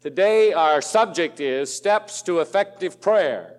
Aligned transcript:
Today, 0.00 0.52
our 0.52 0.80
subject 0.80 1.40
is 1.40 1.74
steps 1.74 2.22
to 2.22 2.38
effective 2.38 3.00
prayer. 3.00 3.56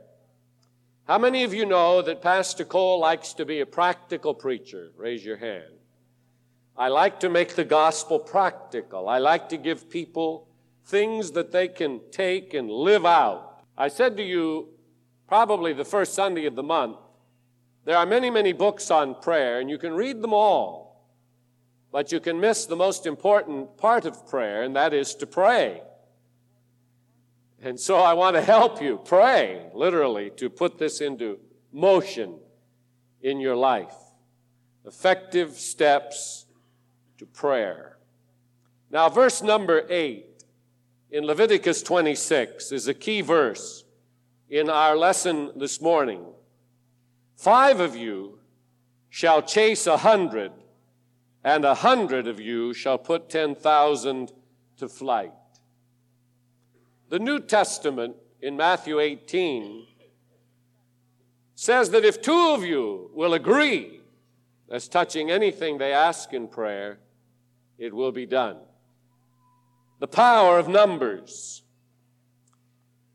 How 1.06 1.18
many 1.18 1.44
of 1.44 1.54
you 1.54 1.66
know 1.66 2.02
that 2.02 2.22
Pastor 2.22 2.64
Cole 2.64 2.98
likes 3.02 3.34
to 3.34 3.46
be 3.46 3.60
a 3.60 3.66
practical 3.66 4.34
preacher? 4.34 4.92
Raise 4.96 5.26
your 5.26 5.36
hand. 5.36 5.74
I 6.78 6.88
like 6.88 7.20
to 7.20 7.30
make 7.30 7.56
the 7.56 7.66
gospel 7.66 8.20
practical. 8.20 9.10
I 9.10 9.18
like 9.18 9.50
to 9.50 9.58
give 9.58 9.90
people 9.90 10.48
things 10.86 11.32
that 11.32 11.52
they 11.52 11.68
can 11.68 12.00
take 12.10 12.54
and 12.54 12.72
live 12.72 13.06
out. 13.06 13.60
I 13.78 13.90
said 13.90 14.16
to 14.16 14.24
you, 14.24 14.70
probably 15.28 15.74
the 15.74 15.84
first 15.84 16.14
Sunday 16.14 16.46
of 16.46 16.56
the 16.56 16.64
month, 16.64 17.00
there 17.84 17.98
are 17.98 18.06
many, 18.06 18.30
many 18.30 18.54
books 18.54 18.90
on 18.92 19.16
prayer, 19.16 19.60
and 19.60 19.70
you 19.70 19.78
can 19.78 19.92
read 19.94 20.22
them 20.22 20.34
all. 20.34 21.06
But 21.92 22.14
you 22.14 22.22
can 22.22 22.40
miss 22.40 22.66
the 22.66 22.78
most 22.78 23.06
important 23.06 23.76
part 23.76 24.06
of 24.06 24.26
prayer, 24.26 24.64
and 24.64 24.74
that 24.78 24.94
is 24.94 25.16
to 25.16 25.28
pray. 25.28 25.82
And 27.62 27.80
so 27.80 27.98
I 27.98 28.14
want 28.14 28.36
to 28.36 28.42
help 28.42 28.82
you 28.82 29.02
pray, 29.04 29.70
literally, 29.74 30.32
to 30.38 30.50
put 30.50 30.78
this 30.78 31.02
into 31.02 31.40
motion 31.74 32.40
in 33.22 33.40
your 33.40 33.56
life. 33.56 33.96
Effective 34.86 35.54
steps 35.54 36.46
to 37.18 37.26
prayer. 37.26 37.98
Now, 38.90 39.10
verse 39.10 39.42
number 39.42 39.86
8 39.90 40.26
in 41.12 41.26
Leviticus 41.26 41.84
26 41.84 42.72
is 42.72 42.88
a 42.88 42.94
key 42.94 43.22
verse 43.22 43.84
in 44.50 44.70
our 44.70 44.96
lesson 44.96 45.52
this 45.58 45.82
morning. 45.82 46.26
Five 47.36 47.82
of 47.82 47.96
you 47.96 48.40
shall 49.10 49.42
chase 49.42 49.86
a 49.86 49.98
hundred, 49.98 50.52
and 51.44 51.66
a 51.66 51.76
hundred 51.76 52.28
of 52.28 52.40
you 52.40 52.74
shall 52.74 52.98
put 52.98 53.30
10,000 53.30 54.32
to 54.78 54.88
flight. 54.88 55.34
The 57.10 57.20
New 57.20 57.40
Testament 57.40 58.16
in 58.40 58.56
Matthew 58.56 59.00
18 59.00 59.88
says 61.56 61.90
that 61.90 62.06
if 62.06 62.22
two 62.22 62.54
of 62.54 62.64
you 62.64 63.10
will 63.14 63.34
agree 63.34 64.02
as 64.72 64.88
touching 64.88 65.32
anything 65.32 65.78
they 65.78 65.92
ask 65.92 66.34
in 66.34 66.48
prayer, 66.48 67.00
it 67.80 67.94
will 67.94 68.12
be 68.12 68.28
done. 68.28 68.58
The 70.00 70.08
power 70.08 70.60
of 70.60 70.68
numbers, 70.68 71.64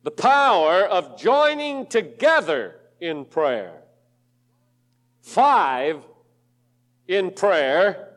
the 0.03 0.11
power 0.11 0.83
of 0.83 1.17
joining 1.17 1.87
together 1.87 2.75
in 3.01 3.25
prayer. 3.25 3.81
Five 5.23 6.05
in 7.07 7.31
prayer 7.31 8.09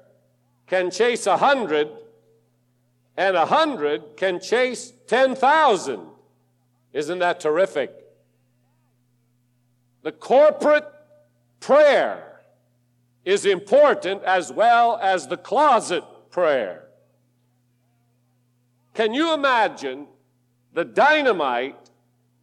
can 0.65 0.89
chase 0.89 1.27
a 1.27 1.37
hundred, 1.37 1.89
and 3.17 3.35
a 3.35 3.47
hundred 3.47 4.15
can 4.15 4.39
chase 4.39 4.93
10,000. 5.07 5.99
Isn't 6.93 7.19
that 7.19 7.39
terrific? 7.39 7.91
The 10.03 10.11
corporate 10.11 10.87
prayer 11.59 12.41
is 13.25 13.45
important 13.45 14.23
as 14.23 14.53
well 14.53 14.97
as 15.01 15.27
the 15.27 15.35
closet 15.35 16.03
prayer. 16.29 16.85
Can 18.93 19.13
you 19.13 19.33
imagine 19.33 20.07
the 20.73 20.85
dynamite 20.85 21.75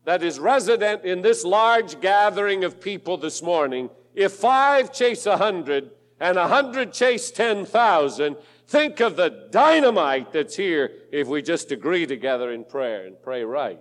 that 0.05 0.22
is 0.22 0.38
resident 0.38 1.05
in 1.05 1.22
this 1.22 1.44
large 1.44 2.00
gathering 2.00 2.64
of 2.64 2.81
people 2.81 3.16
this 3.16 3.42
morning? 3.42 3.88
If 4.14 4.33
five 4.33 4.92
chase 4.92 5.25
a 5.27 5.36
hundred 5.36 5.91
and 6.20 6.36
a 6.36 6.48
hundred 6.48 6.92
chase 6.92 7.31
ten 7.31 7.64
thousand, 7.64 8.36
think 8.66 9.00
of 9.00 9.16
the 9.16 9.48
dynamite 9.50 10.32
that's 10.32 10.56
here 10.56 10.90
if 11.12 11.28
we 11.28 11.42
just 11.42 11.70
agree 11.70 12.06
together 12.06 12.50
in 12.50 12.64
prayer 12.64 13.06
and 13.06 13.20
pray 13.22 13.44
right. 13.44 13.80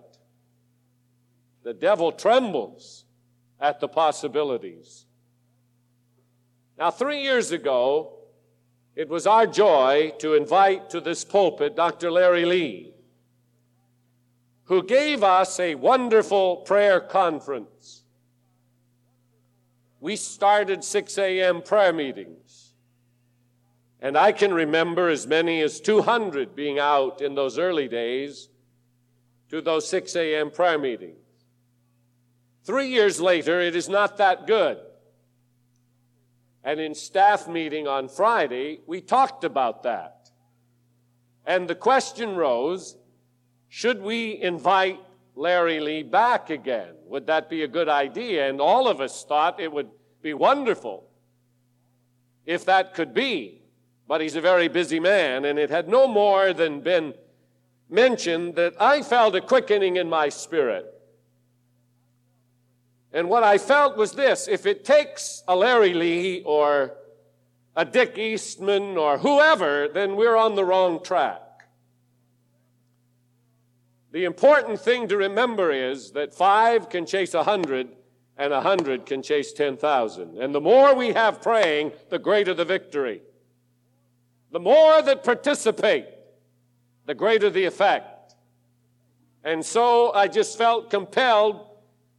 The 1.63 1.73
devil 1.73 2.11
trembles 2.11 3.05
at 3.59 3.79
the 3.79 3.87
possibilities. 3.87 5.05
Now, 6.77 6.91
three 6.91 7.21
years 7.21 7.51
ago, 7.51 8.19
it 8.95 9.09
was 9.09 9.25
our 9.25 9.47
joy 9.47 10.13
to 10.19 10.35
invite 10.35 10.89
to 10.91 11.01
this 11.01 11.23
pulpit 11.23 11.75
Dr. 11.75 12.11
Larry 12.11 12.45
Lee, 12.45 12.93
who 14.65 14.83
gave 14.83 15.23
us 15.23 15.59
a 15.59 15.75
wonderful 15.75 16.57
prayer 16.57 16.99
conference. 16.99 18.03
We 19.99 20.15
started 20.15 20.83
6 20.83 21.17
a.m. 21.17 21.61
prayer 21.61 21.93
meetings. 21.93 22.62
And 24.03 24.17
I 24.17 24.33
can 24.33 24.53
remember 24.53 25.07
as 25.07 25.25
many 25.25 25.61
as 25.61 25.79
200 25.79 26.57
being 26.57 26.77
out 26.77 27.21
in 27.21 27.35
those 27.35 27.57
early 27.57 27.87
days 27.87 28.49
to 29.49 29.61
those 29.61 29.87
6 29.87 30.13
a.m. 30.17 30.51
prayer 30.51 30.77
meetings. 30.77 31.17
Three 32.65 32.89
years 32.89 33.21
later, 33.21 33.61
it 33.61 33.77
is 33.77 33.87
not 33.87 34.17
that 34.17 34.45
good. 34.45 34.77
And 36.65 36.81
in 36.81 36.93
staff 36.93 37.47
meeting 37.47 37.87
on 37.87 38.09
Friday, 38.09 38.81
we 38.87 38.99
talked 38.99 39.45
about 39.45 39.83
that. 39.83 40.29
And 41.45 41.69
the 41.69 41.75
question 41.75 42.35
rose, 42.35 42.97
should 43.69 44.01
we 44.01 44.41
invite 44.41 44.99
Larry 45.33 45.79
Lee 45.79 46.03
back 46.03 46.49
again? 46.49 46.95
Would 47.05 47.27
that 47.27 47.49
be 47.49 47.63
a 47.63 47.69
good 47.69 47.87
idea? 47.87 48.49
And 48.49 48.59
all 48.59 48.89
of 48.89 48.99
us 48.99 49.23
thought 49.23 49.61
it 49.61 49.71
would 49.71 49.89
be 50.21 50.33
wonderful 50.33 51.09
if 52.45 52.65
that 52.65 52.93
could 52.93 53.13
be. 53.13 53.62
But 54.13 54.21
he's 54.21 54.35
a 54.35 54.41
very 54.41 54.67
busy 54.67 54.99
man, 54.99 55.43
and 55.43 55.57
it 55.57 55.71
had 55.71 55.89
no 55.89 56.07
more 56.07 56.53
than 56.53 56.81
been 56.81 57.15
mentioned 57.89 58.53
that 58.57 58.79
I 58.79 59.01
felt 59.01 59.33
a 59.33 59.41
quickening 59.41 59.95
in 59.95 60.07
my 60.07 60.29
spirit 60.29 60.93
and 63.13 63.29
what 63.29 63.43
I 63.43 63.59
felt 63.59 63.95
was 63.95 64.13
this 64.13 64.47
if 64.47 64.65
it 64.65 64.83
takes 64.83 65.43
a 65.47 65.55
Larry 65.55 65.93
Lee 65.93 66.41
or 66.43 66.95
a 67.75 67.85
Dick 67.85 68.17
Eastman 68.17 68.97
or 68.97 69.19
whoever, 69.19 69.87
then 69.87 70.15
we're 70.15 70.35
on 70.35 70.55
the 70.55 70.65
wrong 70.65 71.03
track. 71.03 71.41
The 74.11 74.25
important 74.25 74.79
thing 74.79 75.07
to 75.07 75.17
remember 75.17 75.71
is 75.71 76.11
that 76.11 76.33
five 76.33 76.89
can 76.89 77.05
chase 77.05 77.33
a 77.33 77.43
hundred 77.43 77.89
and 78.37 78.51
a 78.51 78.61
hundred 78.61 79.05
can 79.05 79.21
chase 79.21 79.53
10,000. 79.53 80.39
And 80.39 80.53
the 80.53 80.61
more 80.61 80.95
we 80.95 81.13
have 81.13 81.41
praying, 81.41 81.93
the 82.09 82.19
greater 82.19 82.53
the 82.53 82.65
victory. 82.65 83.21
The 84.53 84.59
more 84.59 85.01
that 85.01 85.23
participate, 85.23 86.05
the 87.07 87.15
greater 87.15 87.49
the 87.49 87.65
effect. 87.65 88.35
And 89.43 89.65
so 89.65 90.13
I 90.13 90.27
just 90.27 90.59
felt 90.59 90.91
compelled 90.91 91.65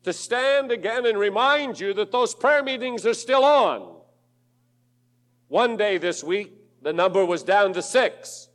to 0.03 0.13
stand 0.13 0.73
again 0.73 1.07
and 1.07 1.17
remind 1.17 1.79
you 1.79 1.95
that 1.95 2.11
those 2.11 2.35
prayer 2.35 2.65
meetings 2.65 3.07
are 3.07 3.15
still 3.15 3.45
on. 3.45 4.01
One 5.47 5.77
day 5.77 5.97
this 5.97 6.25
week, 6.25 6.53
the 6.83 6.93
number 6.93 7.25
was 7.25 7.45
down 7.45 7.73
to 7.75 7.83
six 7.83 8.49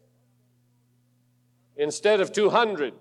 instead 1.77 2.19
of 2.19 2.33
200. 2.33 2.93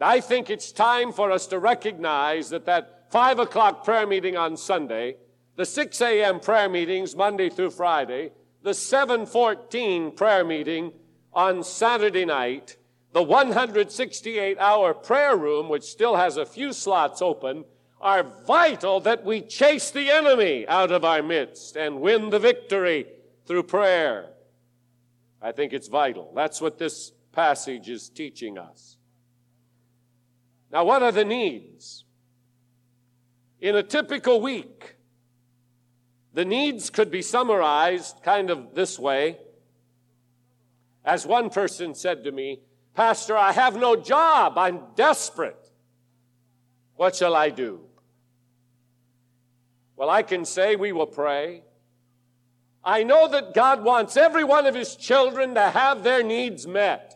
I 0.00 0.20
think 0.20 0.48
it's 0.48 0.70
time 0.70 1.10
for 1.10 1.32
us 1.32 1.48
to 1.48 1.58
recognize 1.58 2.50
that 2.50 2.66
that 2.66 3.10
five 3.10 3.40
o'clock 3.40 3.84
prayer 3.84 4.06
meeting 4.06 4.36
on 4.36 4.56
Sunday, 4.56 5.16
the 5.56 5.66
6 5.66 6.00
a.m. 6.02 6.38
prayer 6.38 6.68
meetings 6.68 7.16
Monday 7.16 7.50
through 7.50 7.70
Friday, 7.70 8.30
the 8.68 8.74
714 8.74 10.10
prayer 10.10 10.44
meeting 10.44 10.92
on 11.32 11.64
Saturday 11.64 12.26
night, 12.26 12.76
the 13.14 13.22
168 13.22 14.58
hour 14.58 14.92
prayer 14.92 15.38
room, 15.38 15.70
which 15.70 15.84
still 15.84 16.16
has 16.16 16.36
a 16.36 16.44
few 16.44 16.74
slots 16.74 17.22
open, 17.22 17.64
are 17.98 18.22
vital 18.22 19.00
that 19.00 19.24
we 19.24 19.40
chase 19.40 19.90
the 19.90 20.10
enemy 20.10 20.68
out 20.68 20.92
of 20.92 21.02
our 21.02 21.22
midst 21.22 21.76
and 21.76 22.02
win 22.02 22.28
the 22.28 22.38
victory 22.38 23.06
through 23.46 23.62
prayer. 23.62 24.28
I 25.40 25.52
think 25.52 25.72
it's 25.72 25.88
vital. 25.88 26.30
That's 26.36 26.60
what 26.60 26.76
this 26.76 27.12
passage 27.32 27.88
is 27.88 28.10
teaching 28.10 28.58
us. 28.58 28.98
Now, 30.70 30.84
what 30.84 31.02
are 31.02 31.12
the 31.12 31.24
needs? 31.24 32.04
In 33.62 33.76
a 33.76 33.82
typical 33.82 34.42
week, 34.42 34.97
the 36.34 36.44
needs 36.44 36.90
could 36.90 37.10
be 37.10 37.22
summarized 37.22 38.22
kind 38.22 38.50
of 38.50 38.74
this 38.74 38.98
way. 38.98 39.38
As 41.04 41.26
one 41.26 41.50
person 41.50 41.94
said 41.94 42.24
to 42.24 42.32
me, 42.32 42.60
Pastor, 42.94 43.36
I 43.36 43.52
have 43.52 43.76
no 43.76 43.96
job. 43.96 44.58
I'm 44.58 44.80
desperate. 44.94 45.70
What 46.96 47.14
shall 47.14 47.34
I 47.34 47.50
do? 47.50 47.80
Well, 49.96 50.10
I 50.10 50.22
can 50.22 50.44
say 50.44 50.76
we 50.76 50.92
will 50.92 51.06
pray. 51.06 51.62
I 52.84 53.02
know 53.02 53.28
that 53.28 53.54
God 53.54 53.84
wants 53.84 54.16
every 54.16 54.44
one 54.44 54.66
of 54.66 54.74
His 54.74 54.96
children 54.96 55.54
to 55.54 55.70
have 55.70 56.02
their 56.02 56.22
needs 56.22 56.66
met. 56.66 57.14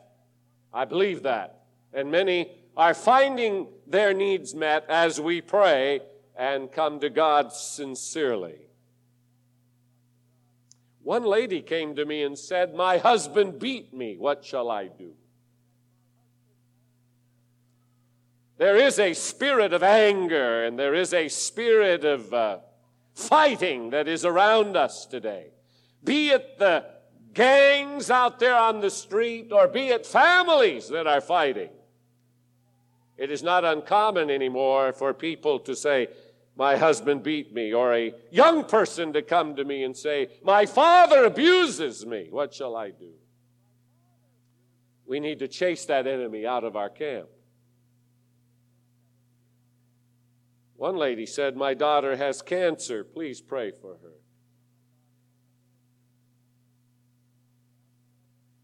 I 0.73 0.85
believe 0.85 1.23
that. 1.25 1.65
And 1.93 2.11
many 2.11 2.51
are 2.77 2.95
finding 2.95 3.69
their 3.87 4.15
needs 4.15 4.55
met 4.55 4.85
as 4.89 5.21
we 5.21 5.41
pray 5.41 6.01
and 6.37 6.73
come 6.73 7.01
to 7.01 7.11
God 7.11 7.53
sincerely. 7.53 8.69
One 11.03 11.25
lady 11.25 11.61
came 11.63 11.97
to 11.97 12.05
me 12.05 12.23
and 12.23 12.39
said, 12.39 12.75
My 12.75 12.99
husband 12.99 13.59
beat 13.59 13.93
me. 13.93 14.17
What 14.17 14.45
shall 14.45 14.71
I 14.71 14.89
do? 14.89 15.13
There 18.59 18.77
is 18.77 18.99
a 19.01 19.15
spirit 19.15 19.73
of 19.73 19.83
anger 19.83 20.65
and 20.65 20.79
there 20.79 20.95
is 20.95 21.13
a 21.13 21.29
spirit 21.29 22.05
of 22.05 22.33
uh, 22.33 22.59
fighting 23.15 23.91
that 23.91 24.07
is 24.07 24.25
around 24.25 24.77
us 24.77 25.05
today. 25.05 25.49
Be 26.05 26.31
it 26.31 26.59
the 26.59 26.85
gangs 27.35 28.11
out 28.11 28.39
there 28.39 28.57
on 28.57 28.81
the 28.81 28.91
street 28.91 29.51
or 29.53 29.67
be 29.67 29.89
it 29.89 30.07
families 30.07 30.89
that 30.91 31.09
are 31.09 31.21
fighting. 31.21 31.71
It 33.17 33.31
is 33.31 33.43
not 33.43 33.65
uncommon 33.65 34.31
anymore 34.31 34.93
for 34.93 35.13
people 35.13 35.59
to 35.61 35.75
say, 35.75 36.09
My 36.57 36.77
husband 36.77 37.23
beat 37.23 37.55
me, 37.55 37.73
or 37.73 37.95
a 37.95 38.15
young 38.31 38.65
person 38.65 39.13
to 39.15 39.23
come 39.23 39.57
to 39.57 39.65
me 39.65 39.85
and 39.85 39.97
say, 39.97 40.29
My 40.43 40.67
father 40.67 41.25
abuses 41.25 42.05
me. 42.05 42.29
What 42.31 42.53
shall 42.53 42.77
I 42.77 42.91
do? 42.91 43.13
We 45.07 45.19
need 45.19 45.39
to 45.39 45.49
chase 45.49 45.87
that 45.87 46.07
enemy 46.07 46.47
out 46.47 46.65
of 46.65 46.77
our 46.77 46.91
camp. 46.91 47.29
One 50.77 50.97
lady 50.97 51.27
said, 51.27 51.57
My 51.57 51.75
daughter 51.75 52.17
has 52.17 52.43
cancer. 52.43 53.03
Please 53.03 53.41
pray 53.41 53.71
for 53.71 53.97
her. 54.03 54.13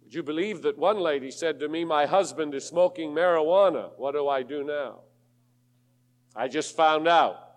Would 0.03 0.15
you 0.15 0.23
believe 0.23 0.63
that 0.63 0.77
one 0.77 0.99
lady 1.01 1.31
said 1.31 1.61
to 1.61 1.69
me, 1.69 1.85
My 1.85 2.07
husband 2.07 2.55
is 2.55 2.67
smoking 2.67 3.11
marijuana. 3.11 3.91
What 3.97 4.13
do 4.13 4.29
I 4.29 4.43
do 4.43 4.63
now? 4.63 5.01
I 6.35 6.49
just 6.49 6.77
found 6.77 7.09
out. 7.09 7.48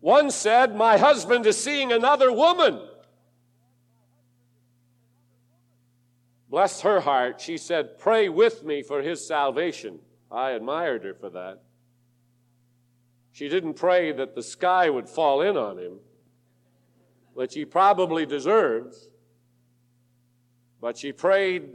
One 0.00 0.30
said, 0.30 0.74
My 0.74 0.96
husband 0.96 1.46
is 1.46 1.62
seeing 1.62 1.92
another 1.92 2.32
woman. 2.32 2.80
Bless 6.48 6.80
her 6.80 7.00
heart, 7.00 7.40
she 7.40 7.58
said, 7.58 7.98
Pray 7.98 8.28
with 8.28 8.64
me 8.64 8.82
for 8.82 9.02
his 9.02 9.26
salvation. 9.26 9.98
I 10.30 10.52
admired 10.52 11.04
her 11.04 11.14
for 11.14 11.30
that. 11.30 11.62
She 13.32 13.48
didn't 13.48 13.74
pray 13.74 14.12
that 14.12 14.34
the 14.34 14.42
sky 14.42 14.88
would 14.88 15.08
fall 15.08 15.42
in 15.42 15.56
on 15.56 15.78
him, 15.78 15.98
which 17.34 17.54
he 17.54 17.64
probably 17.64 18.26
deserves. 18.26 19.08
But 20.80 20.96
she 20.96 21.12
prayed 21.12 21.74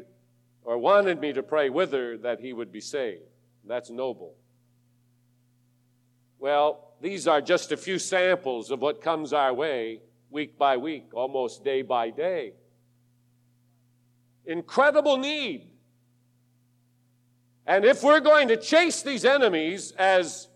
or 0.64 0.78
wanted 0.78 1.20
me 1.20 1.34
to 1.34 1.44
pray 1.44 1.70
with 1.70 1.92
her 1.92 2.18
that 2.18 2.40
he 2.40 2.54
would 2.54 2.72
be 2.72 2.82
saved. 2.82 3.24
That's 3.66 3.90
noble. 3.90 4.36
Well, 6.44 6.92
these 7.00 7.26
are 7.26 7.40
just 7.40 7.72
a 7.72 7.78
few 7.78 7.98
samples 7.98 8.70
of 8.70 8.82
what 8.82 9.00
comes 9.00 9.32
our 9.32 9.54
way 9.54 10.02
week 10.30 10.58
by 10.58 10.76
week, 10.76 11.14
almost 11.14 11.64
day 11.64 11.84
by 11.84 12.10
day. 12.10 12.52
Incredible 14.46 15.16
need. 15.16 15.70
And 17.66 17.86
if 17.86 18.04
we're 18.04 18.20
going 18.20 18.50
to 18.50 18.58
chase 18.58 19.04
these 19.04 19.24
enemies, 19.24 19.94
as 19.98 20.50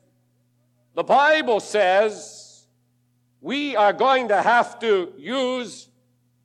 the 0.93 1.03
Bible 1.03 1.61
says, 1.61 2.67
we 3.39 3.77
are 3.77 3.93
going 3.93 4.27
to 4.27 4.41
have 4.41 4.79
to 4.81 5.13
use 5.17 5.87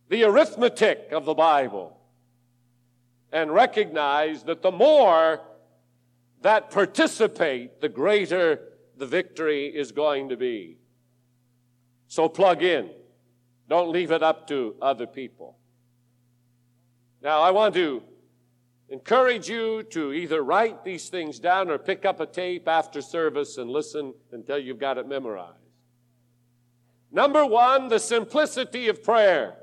the 0.09 0.23
arithmetic 0.23 1.09
of 1.11 1.25
the 1.25 1.35
Bible 1.35 1.99
and 3.33 3.53
recognize 3.53 4.45
that 4.45 4.63
the 4.63 4.71
more 4.71 5.41
that 6.43 6.71
participate, 6.71 7.81
the 7.81 7.89
greater 7.89 8.69
the 9.03 9.07
victory 9.09 9.67
is 9.67 9.91
going 9.91 10.29
to 10.29 10.37
be. 10.37 10.79
So 12.07 12.29
plug 12.29 12.63
in. 12.63 12.89
Don't 13.69 13.91
leave 13.91 14.13
it 14.13 14.23
up 14.23 14.47
to 14.47 14.77
other 14.81 15.09
people. 15.09 15.59
Now, 17.21 17.41
I 17.41 17.51
want 17.51 17.75
to 17.75 18.05
encourage 18.91 19.49
you 19.49 19.83
to 19.91 20.13
either 20.13 20.41
write 20.45 20.85
these 20.85 21.09
things 21.09 21.41
down 21.41 21.69
or 21.69 21.79
pick 21.79 22.05
up 22.05 22.21
a 22.21 22.27
tape 22.27 22.69
after 22.69 23.03
service 23.03 23.59
and 23.59 23.69
listen 23.69 24.15
until 24.31 24.57
you've 24.57 24.79
got 24.79 24.99
it 24.99 25.09
memorized. 25.09 25.59
Number 27.11 27.45
one, 27.45 27.89
the 27.89 27.99
simplicity 27.99 28.87
of 28.87 29.03
prayer 29.03 29.57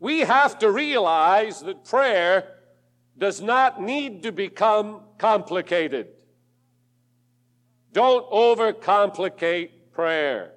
we 0.00 0.20
have 0.20 0.58
to 0.60 0.70
realize 0.70 1.60
that 1.60 1.84
prayer 1.84 2.54
does 3.18 3.42
not 3.42 3.82
need 3.82 4.22
to 4.22 4.32
become 4.32 5.02
complicated. 5.18 6.08
Don't 7.92 8.28
overcomplicate 8.30 9.70
prayer. 9.92 10.52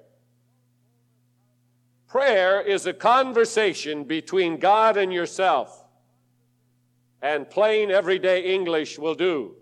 Prayer 2.08 2.62
is 2.62 2.86
a 2.86 2.94
conversation 2.94 4.04
between 4.04 4.58
God 4.58 4.96
and 4.96 5.12
yourself, 5.12 5.84
and 7.20 7.50
plain 7.50 7.90
everyday 7.90 8.54
English 8.54 8.98
will 8.98 9.14
do. 9.14 9.54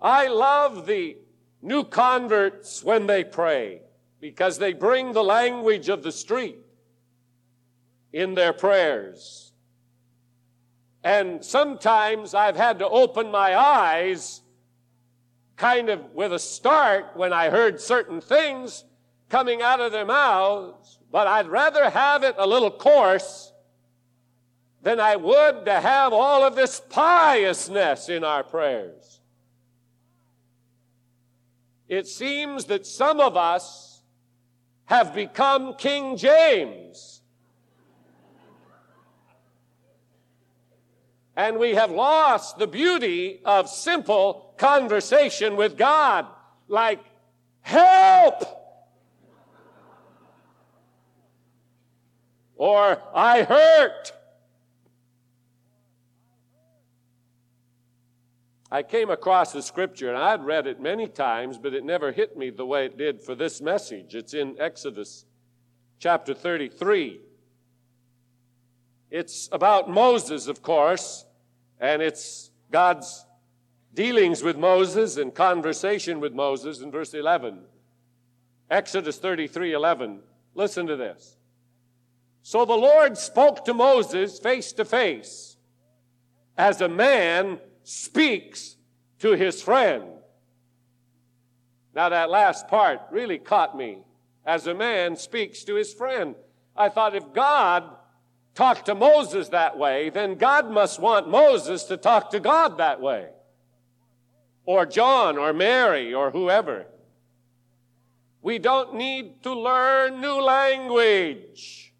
I 0.00 0.28
love 0.28 0.86
the 0.86 1.16
new 1.60 1.84
converts 1.84 2.84
when 2.84 3.06
they 3.06 3.24
pray 3.24 3.82
because 4.20 4.58
they 4.58 4.72
bring 4.72 5.12
the 5.12 5.24
language 5.24 5.88
of 5.88 6.02
the 6.02 6.12
street 6.12 6.58
in 8.12 8.34
their 8.34 8.52
prayers. 8.52 9.52
And 11.02 11.44
sometimes 11.44 12.34
I've 12.34 12.56
had 12.56 12.78
to 12.78 12.88
open 12.88 13.30
my 13.30 13.56
eyes 13.56 14.39
kind 15.60 15.90
of 15.90 16.14
with 16.14 16.32
a 16.32 16.38
start 16.38 17.10
when 17.14 17.34
I 17.34 17.50
heard 17.50 17.78
certain 17.78 18.22
things 18.22 18.82
coming 19.28 19.60
out 19.60 19.78
of 19.78 19.92
their 19.92 20.06
mouths, 20.06 20.98
but 21.12 21.26
I'd 21.26 21.48
rather 21.48 21.90
have 21.90 22.24
it 22.24 22.34
a 22.38 22.46
little 22.46 22.70
coarse 22.70 23.52
than 24.80 24.98
I 24.98 25.16
would 25.16 25.66
to 25.66 25.80
have 25.80 26.14
all 26.14 26.42
of 26.42 26.56
this 26.56 26.80
piousness 26.88 28.08
in 28.08 28.24
our 28.24 28.42
prayers. 28.42 29.20
It 31.88 32.06
seems 32.08 32.64
that 32.64 32.86
some 32.86 33.20
of 33.20 33.36
us 33.36 34.02
have 34.86 35.14
become 35.14 35.74
King 35.74 36.16
James 36.16 37.19
and 41.40 41.58
we 41.58 41.74
have 41.74 41.90
lost 41.90 42.58
the 42.58 42.66
beauty 42.66 43.40
of 43.46 43.66
simple 43.66 44.52
conversation 44.58 45.56
with 45.56 45.74
God, 45.78 46.26
like, 46.68 47.02
help! 47.62 48.44
Or, 52.56 53.02
I 53.14 53.42
hurt. 53.42 54.12
I 58.70 58.82
came 58.82 59.08
across 59.08 59.54
the 59.54 59.62
scripture 59.62 60.10
and 60.10 60.18
I'd 60.18 60.44
read 60.44 60.66
it 60.66 60.78
many 60.78 61.08
times, 61.08 61.56
but 61.56 61.72
it 61.72 61.84
never 61.84 62.12
hit 62.12 62.36
me 62.36 62.50
the 62.50 62.66
way 62.66 62.84
it 62.84 62.98
did 62.98 63.22
for 63.22 63.34
this 63.34 63.62
message. 63.62 64.14
It's 64.14 64.34
in 64.34 64.56
Exodus 64.60 65.24
chapter 65.98 66.34
33. 66.34 67.22
It's 69.10 69.48
about 69.50 69.88
Moses, 69.88 70.46
of 70.46 70.60
course, 70.60 71.24
and 71.80 72.02
it's 72.02 72.50
God's 72.70 73.26
dealings 73.94 74.42
with 74.42 74.56
Moses 74.56 75.16
and 75.16 75.34
conversation 75.34 76.20
with 76.20 76.32
Moses 76.32 76.80
in 76.80 76.90
verse 76.90 77.14
11. 77.14 77.60
Exodus 78.70 79.18
33 79.18 79.72
11. 79.72 80.20
Listen 80.54 80.86
to 80.86 80.96
this. 80.96 81.36
So 82.42 82.64
the 82.64 82.74
Lord 82.74 83.18
spoke 83.18 83.64
to 83.64 83.74
Moses 83.74 84.38
face 84.38 84.72
to 84.74 84.84
face 84.84 85.56
as 86.56 86.80
a 86.80 86.88
man 86.88 87.58
speaks 87.82 88.76
to 89.20 89.32
his 89.32 89.62
friend. 89.62 90.04
Now, 91.94 92.10
that 92.10 92.30
last 92.30 92.68
part 92.68 93.00
really 93.10 93.38
caught 93.38 93.76
me. 93.76 93.98
As 94.44 94.66
a 94.66 94.74
man 94.74 95.16
speaks 95.16 95.64
to 95.64 95.74
his 95.74 95.92
friend. 95.92 96.34
I 96.76 96.88
thought 96.88 97.16
if 97.16 97.32
God 97.32 97.84
talk 98.54 98.84
to 98.86 98.94
Moses 98.94 99.48
that 99.48 99.78
way, 99.78 100.10
then 100.10 100.34
God 100.34 100.70
must 100.70 101.00
want 101.00 101.28
Moses 101.28 101.84
to 101.84 101.96
talk 101.96 102.30
to 102.30 102.40
God 102.40 102.78
that 102.78 103.00
way. 103.00 103.28
Or 104.64 104.86
John 104.86 105.38
or 105.38 105.52
Mary 105.52 106.12
or 106.14 106.30
whoever. 106.30 106.86
We 108.42 108.58
don't 108.58 108.94
need 108.94 109.42
to 109.42 109.52
learn 109.52 110.20
new 110.20 110.40
language. 110.40 111.92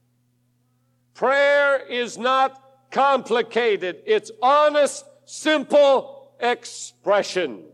Prayer 1.15 1.79
is 1.87 2.17
not 2.17 2.63
complicated. 2.91 4.03
It's 4.07 4.31
honest, 4.43 5.05
simple 5.27 6.33
expression. 6.41 7.65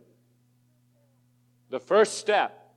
The 1.70 1.80
first 1.80 2.18
step 2.18 2.74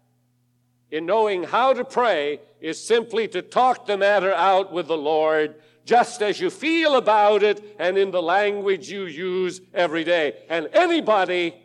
in 0.91 1.05
knowing 1.05 1.43
how 1.43 1.73
to 1.73 1.83
pray 1.83 2.39
is 2.59 2.83
simply 2.83 3.27
to 3.29 3.41
talk 3.41 3.85
the 3.85 3.97
matter 3.97 4.33
out 4.33 4.73
with 4.73 4.87
the 4.87 4.97
Lord 4.97 5.55
just 5.89 6.21
as 6.21 6.39
you 6.39 6.51
feel 6.51 6.97
about 6.97 7.41
it 7.41 7.75
and 7.79 7.97
in 7.97 8.11
the 8.11 8.21
language 8.21 8.91
you 8.91 9.05
use 9.05 9.59
every 9.73 10.03
day. 10.03 10.43
And 10.47 10.69
anybody 10.71 11.55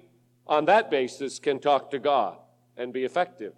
on 0.46 0.64
that 0.64 0.90
basis 0.90 1.38
can 1.38 1.58
talk 1.58 1.90
to 1.90 1.98
God 1.98 2.38
and 2.74 2.90
be 2.90 3.04
effective. 3.04 3.52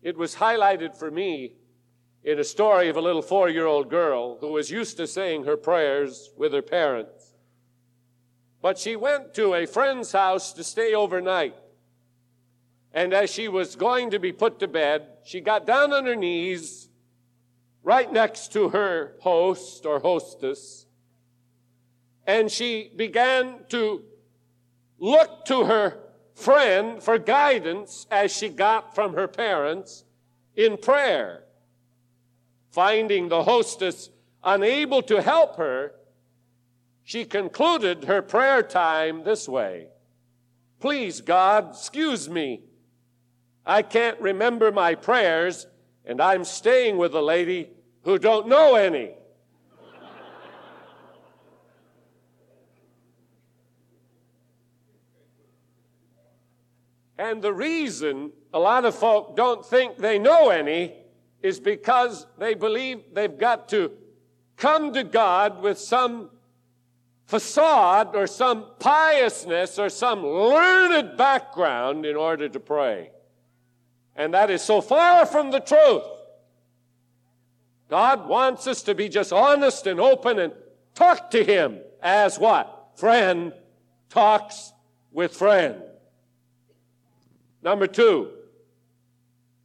It 0.00 0.16
was 0.16 0.36
highlighted 0.36 0.96
for 0.96 1.10
me 1.10 1.54
in 2.22 2.38
a 2.38 2.44
story 2.44 2.88
of 2.88 2.96
a 2.96 3.00
little 3.00 3.20
four 3.20 3.48
year 3.48 3.66
old 3.66 3.90
girl 3.90 4.38
who 4.38 4.52
was 4.52 4.70
used 4.70 4.96
to 4.98 5.08
saying 5.08 5.42
her 5.42 5.56
prayers 5.56 6.30
with 6.36 6.52
her 6.52 6.62
parents. 6.62 7.34
But 8.62 8.78
she 8.78 8.94
went 8.94 9.34
to 9.34 9.54
a 9.54 9.66
friend's 9.66 10.12
house 10.12 10.52
to 10.52 10.62
stay 10.62 10.94
overnight. 10.94 11.56
And 12.94 13.12
as 13.12 13.28
she 13.28 13.48
was 13.48 13.74
going 13.74 14.12
to 14.12 14.20
be 14.20 14.30
put 14.30 14.60
to 14.60 14.68
bed, 14.68 15.08
she 15.24 15.40
got 15.40 15.66
down 15.66 15.92
on 15.92 16.06
her 16.06 16.14
knees 16.14 16.87
right 17.88 18.12
next 18.12 18.52
to 18.52 18.68
her 18.68 19.14
host 19.20 19.86
or 19.86 19.98
hostess. 19.98 20.84
And 22.26 22.50
she 22.52 22.92
began 22.94 23.60
to 23.70 24.04
look 24.98 25.46
to 25.46 25.64
her 25.64 25.98
friend 26.34 27.02
for 27.02 27.16
guidance 27.18 28.06
as 28.10 28.30
she 28.30 28.50
got 28.50 28.94
from 28.94 29.14
her 29.14 29.26
parents 29.26 30.04
in 30.54 30.76
prayer. 30.76 31.44
Finding 32.72 33.30
the 33.30 33.44
hostess 33.44 34.10
unable 34.44 35.00
to 35.00 35.22
help 35.22 35.56
her, 35.56 35.92
she 37.04 37.24
concluded 37.24 38.04
her 38.04 38.20
prayer 38.20 38.62
time 38.62 39.24
this 39.24 39.48
way 39.48 39.86
Please, 40.78 41.22
God, 41.22 41.70
excuse 41.70 42.28
me. 42.28 42.60
I 43.64 43.80
can't 43.80 44.20
remember 44.20 44.70
my 44.70 44.94
prayers, 44.94 45.66
and 46.04 46.20
I'm 46.20 46.44
staying 46.44 46.98
with 46.98 47.14
a 47.14 47.22
lady 47.22 47.70
who 48.08 48.18
don't 48.18 48.48
know 48.48 48.74
any. 48.74 49.10
And 57.18 57.42
the 57.42 57.52
reason 57.52 58.32
a 58.54 58.58
lot 58.58 58.86
of 58.86 58.94
folk 58.94 59.36
don't 59.36 59.62
think 59.62 59.98
they 59.98 60.18
know 60.18 60.48
any 60.48 60.94
is 61.42 61.60
because 61.60 62.26
they 62.38 62.54
believe 62.54 63.02
they've 63.12 63.36
got 63.36 63.68
to 63.68 63.92
come 64.56 64.94
to 64.94 65.04
God 65.04 65.60
with 65.60 65.78
some 65.78 66.30
facade 67.26 68.16
or 68.16 68.26
some 68.26 68.68
piousness 68.78 69.78
or 69.78 69.90
some 69.90 70.26
learned 70.26 71.18
background 71.18 72.06
in 72.06 72.16
order 72.16 72.48
to 72.48 72.58
pray. 72.58 73.10
And 74.16 74.32
that 74.32 74.50
is 74.50 74.62
so 74.62 74.80
far 74.80 75.26
from 75.26 75.50
the 75.50 75.60
truth. 75.60 76.17
God 77.88 78.28
wants 78.28 78.66
us 78.66 78.82
to 78.82 78.94
be 78.94 79.08
just 79.08 79.32
honest 79.32 79.86
and 79.86 79.98
open 79.98 80.38
and 80.38 80.52
talk 80.94 81.30
to 81.30 81.42
Him 81.42 81.80
as 82.02 82.38
what? 82.38 82.90
Friend 82.96 83.52
talks 84.10 84.72
with 85.12 85.34
friend. 85.34 85.82
Number 87.62 87.86
two, 87.86 88.30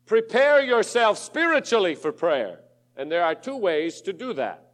prepare 0.06 0.64
yourself 0.64 1.18
spiritually 1.18 1.96
for 1.96 2.12
prayer. 2.12 2.60
And 2.96 3.12
there 3.12 3.24
are 3.24 3.36
two 3.36 3.58
ways 3.58 4.02
to 4.02 4.14
do 4.14 4.34
that. 4.34 4.72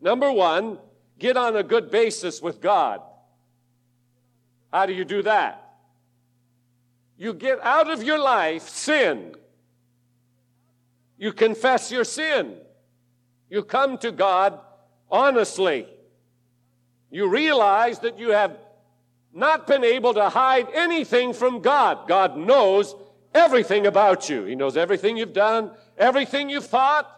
Number 0.00 0.30
one, 0.30 0.78
get 1.18 1.36
on 1.36 1.56
a 1.56 1.62
good 1.62 1.90
basis 1.90 2.42
with 2.42 2.60
God. 2.60 3.00
How 4.72 4.86
do 4.86 4.92
you 4.92 5.04
do 5.04 5.22
that? 5.22 5.62
You 7.16 7.32
get 7.32 7.60
out 7.62 7.90
of 7.90 8.02
your 8.02 8.18
life 8.18 8.68
sin. 8.68 9.34
You 11.18 11.32
confess 11.32 11.90
your 11.90 12.04
sin. 12.04 12.56
You 13.48 13.62
come 13.62 13.98
to 13.98 14.12
God 14.12 14.60
honestly. 15.10 15.86
You 17.10 17.28
realize 17.28 18.00
that 18.00 18.18
you 18.18 18.30
have 18.30 18.58
not 19.32 19.66
been 19.66 19.84
able 19.84 20.14
to 20.14 20.28
hide 20.28 20.68
anything 20.74 21.32
from 21.32 21.60
God. 21.60 22.08
God 22.08 22.36
knows 22.36 22.94
everything 23.34 23.86
about 23.86 24.28
you. 24.28 24.44
He 24.44 24.54
knows 24.54 24.76
everything 24.76 25.16
you've 25.16 25.32
done, 25.32 25.70
everything 25.98 26.48
you've 26.48 26.66
thought. 26.66 27.10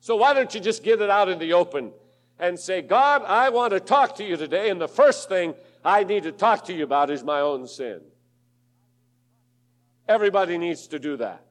So 0.00 0.16
why 0.16 0.34
don't 0.34 0.54
you 0.54 0.60
just 0.60 0.82
get 0.82 1.00
it 1.00 1.10
out 1.10 1.28
in 1.28 1.38
the 1.38 1.54
open 1.54 1.92
and 2.38 2.58
say, 2.58 2.82
God, 2.82 3.22
I 3.24 3.48
want 3.50 3.72
to 3.72 3.80
talk 3.80 4.16
to 4.16 4.24
you 4.24 4.36
today, 4.36 4.70
and 4.70 4.80
the 4.80 4.88
first 4.88 5.28
thing 5.28 5.54
I 5.84 6.04
need 6.04 6.24
to 6.24 6.32
talk 6.32 6.64
to 6.66 6.72
you 6.72 6.84
about 6.84 7.10
is 7.10 7.22
my 7.22 7.40
own 7.40 7.66
sin. 7.66 8.00
Everybody 10.08 10.58
needs 10.58 10.88
to 10.88 10.98
do 10.98 11.16
that. 11.18 11.44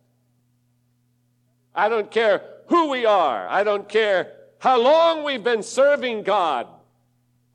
I 1.74 1.90
don't 1.90 2.12
care 2.12 2.42
who 2.68 2.90
we 2.90 3.06
are. 3.06 3.48
I 3.48 3.64
don't 3.64 3.88
care 3.88 4.34
how 4.60 4.80
long 4.82 5.24
we've 5.24 5.44
been 5.44 5.64
serving 5.64 6.24
God 6.24 6.68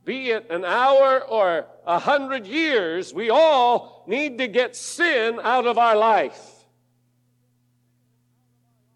be 0.06 0.30
it 0.30 0.46
an 0.50 0.64
hour 0.64 1.20
or 1.20 1.66
a 1.85 1.99
hundred 1.99 2.46
years, 2.46 3.12
we 3.12 3.28
all 3.28 4.04
need 4.06 4.38
to 4.38 4.46
get 4.46 4.76
sin 4.76 5.40
out 5.42 5.66
of 5.66 5.78
our 5.78 5.96
life. 5.96 6.64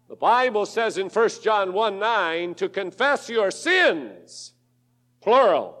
The 0.07 0.15
Bible 0.15 0.65
says 0.65 0.97
in 0.97 1.09
1 1.09 1.29
John 1.43 1.73
1 1.73 1.99
9 1.99 2.55
to 2.55 2.69
confess 2.69 3.29
your 3.29 3.51
sins, 3.51 4.53
plural. 5.19 5.77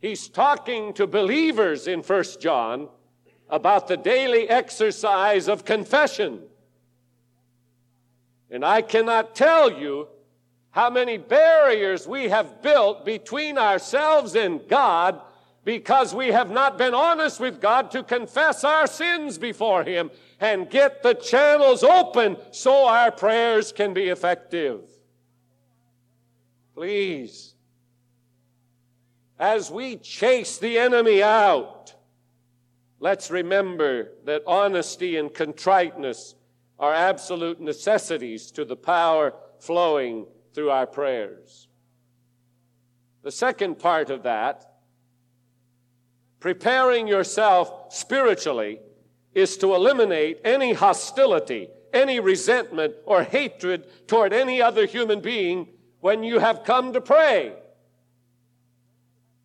He's 0.00 0.28
talking 0.28 0.94
to 0.94 1.06
believers 1.06 1.86
in 1.86 2.00
1 2.00 2.24
John 2.40 2.88
about 3.50 3.86
the 3.86 3.98
daily 3.98 4.48
exercise 4.48 5.46
of 5.46 5.66
confession. 5.66 6.40
And 8.50 8.64
I 8.64 8.82
cannot 8.82 9.34
tell 9.34 9.72
you 9.72 10.08
how 10.70 10.90
many 10.90 11.18
barriers 11.18 12.06
we 12.06 12.28
have 12.28 12.62
built 12.62 13.04
between 13.04 13.58
ourselves 13.58 14.34
and 14.34 14.66
God 14.68 15.20
because 15.64 16.14
we 16.14 16.28
have 16.28 16.50
not 16.50 16.76
been 16.76 16.94
honest 16.94 17.40
with 17.40 17.60
God 17.60 17.90
to 17.92 18.02
confess 18.02 18.64
our 18.64 18.86
sins 18.86 19.38
before 19.38 19.82
Him 19.82 20.10
and 20.40 20.68
get 20.68 21.02
the 21.02 21.14
channels 21.14 21.82
open 21.82 22.36
so 22.50 22.86
our 22.86 23.10
prayers 23.10 23.72
can 23.72 23.94
be 23.94 24.08
effective. 24.08 24.80
Please, 26.74 27.54
as 29.38 29.70
we 29.70 29.96
chase 29.96 30.58
the 30.58 30.78
enemy 30.78 31.22
out, 31.22 31.94
let's 32.98 33.30
remember 33.30 34.10
that 34.24 34.42
honesty 34.46 35.16
and 35.16 35.32
contriteness 35.32 36.34
are 36.78 36.92
absolute 36.92 37.60
necessities 37.60 38.50
to 38.52 38.64
the 38.64 38.76
power 38.76 39.34
flowing 39.58 40.26
through 40.52 40.70
our 40.70 40.86
prayers. 40.86 41.68
The 43.22 43.32
second 43.32 43.78
part 43.78 44.10
of 44.10 44.24
that, 44.24 44.70
preparing 46.40 47.08
yourself 47.08 47.92
spiritually, 47.92 48.80
is 49.34 49.56
to 49.58 49.74
eliminate 49.74 50.40
any 50.44 50.72
hostility, 50.72 51.68
any 51.92 52.20
resentment, 52.20 52.94
or 53.06 53.22
hatred 53.22 53.86
toward 54.06 54.32
any 54.32 54.60
other 54.60 54.86
human 54.86 55.20
being 55.20 55.68
when 56.00 56.22
you 56.22 56.38
have 56.38 56.64
come 56.64 56.92
to 56.92 57.00
pray. 57.00 57.54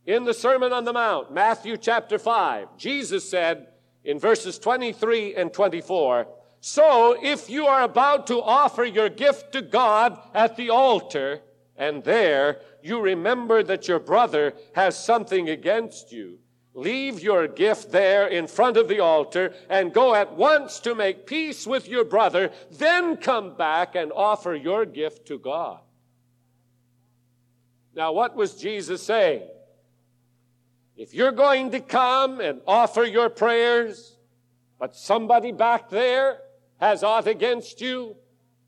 In 0.06 0.26
the 0.26 0.34
Sermon 0.34 0.74
on 0.74 0.86
the 0.86 0.94
Mount, 0.94 1.32
Matthew 1.32 1.78
chapter 1.78 2.20
5, 2.20 2.78
Jesus 2.78 3.30
said 3.30 3.68
in 4.04 4.20
verses 4.20 4.60
23 4.60 5.36
and 5.36 5.54
24, 5.54 6.28
so, 6.62 7.16
if 7.22 7.50
you 7.50 7.68
are 7.68 7.84
about 7.84 8.28
to 8.28 8.42
offer 8.42 8.84
your 8.84 9.08
gift 9.08 9.54
to 9.54 9.62
God 9.62 10.20
at 10.34 10.58
the 10.58 10.70
altar, 10.70 11.42
and 11.78 12.04
there 12.04 12.60
you 12.84 13.00
remember 13.00 13.64
that 13.64 13.88
your 13.88 14.00
brother 14.00 14.54
has 14.76 15.02
something 15.02 15.50
against 15.50 16.12
you, 16.12 16.40
leave 16.74 17.22
your 17.22 17.48
gift 17.48 17.92
there 17.92 18.28
in 18.28 18.46
front 18.46 18.76
of 18.76 18.90
the 18.90 19.00
altar 19.00 19.54
and 19.70 19.94
go 19.94 20.14
at 20.14 20.36
once 20.36 20.82
to 20.82 20.96
make 20.96 21.26
peace 21.26 21.66
with 21.66 21.88
your 21.88 22.04
brother, 22.04 22.52
then 22.72 23.16
come 23.16 23.56
back 23.56 23.96
and 23.96 24.12
offer 24.14 24.54
your 24.54 24.86
gift 24.86 25.28
to 25.28 25.40
God. 25.40 25.80
Now, 27.96 28.12
what 28.12 28.36
was 28.36 28.56
Jesus 28.56 29.02
saying? 29.02 29.48
If 30.98 31.14
you're 31.14 31.32
going 31.32 31.72
to 31.72 31.80
come 31.80 32.42
and 32.42 32.60
offer 32.68 33.04
your 33.06 33.30
prayers, 33.30 34.18
but 34.78 34.94
somebody 34.94 35.54
back 35.54 35.90
there 35.90 36.40
has 36.80 37.04
aught 37.04 37.28
against 37.28 37.82
you, 37.82 38.16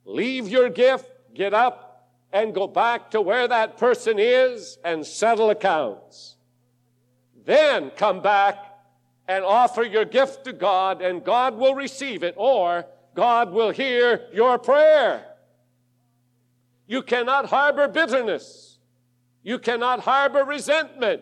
leave 0.05 0.47
your 0.47 0.69
gift, 0.69 1.09
get 1.33 1.53
up, 1.53 2.09
and 2.33 2.53
go 2.53 2.67
back 2.67 3.11
to 3.11 3.21
where 3.21 3.47
that 3.47 3.77
person 3.77 4.17
is 4.19 4.77
and 4.83 5.05
settle 5.05 5.49
accounts. 5.49 6.35
Then 7.45 7.91
come 7.91 8.21
back 8.21 8.57
and 9.27 9.43
offer 9.43 9.83
your 9.83 10.05
gift 10.05 10.45
to 10.45 10.53
God, 10.53 11.01
and 11.01 11.23
God 11.23 11.57
will 11.57 11.75
receive 11.75 12.23
it, 12.23 12.33
or 12.37 12.85
God 13.15 13.51
will 13.51 13.71
hear 13.71 14.27
your 14.33 14.57
prayer. 14.57 15.25
You 16.87 17.01
cannot 17.01 17.45
harbor 17.45 17.87
bitterness. 17.87 18.77
You 19.43 19.57
cannot 19.59 20.01
harbor 20.01 20.43
resentment. 20.43 21.21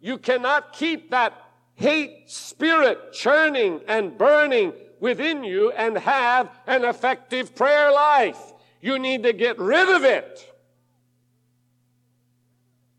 You 0.00 0.18
cannot 0.18 0.72
keep 0.72 1.10
that 1.10 1.43
hate 1.74 2.30
spirit 2.30 3.12
churning 3.12 3.80
and 3.88 4.16
burning 4.16 4.72
within 5.00 5.44
you 5.44 5.70
and 5.72 5.98
have 5.98 6.50
an 6.66 6.84
effective 6.84 7.54
prayer 7.54 7.92
life. 7.92 8.52
You 8.80 8.98
need 8.98 9.22
to 9.24 9.32
get 9.32 9.58
rid 9.58 9.88
of 9.94 10.04
it. 10.04 10.52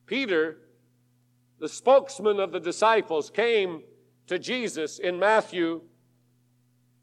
Peter, 0.05 0.57
the 1.59 1.69
spokesman 1.69 2.39
of 2.39 2.51
the 2.51 2.59
disciples, 2.59 3.29
came 3.29 3.81
to 4.27 4.37
Jesus 4.37 4.99
in 4.99 5.19
Matthew 5.19 5.81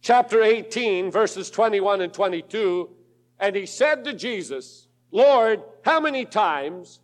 chapter 0.03 0.43
18, 0.43 1.11
verses 1.11 1.51
21 1.51 2.03
and 2.03 2.13
22. 2.13 2.91
And 3.41 3.57
he 3.57 3.67
said 3.67 4.05
to 4.05 4.13
Jesus, 4.13 4.87
Lord, 5.11 5.63
how 5.85 6.01
many 6.01 6.25
times 6.25 7.01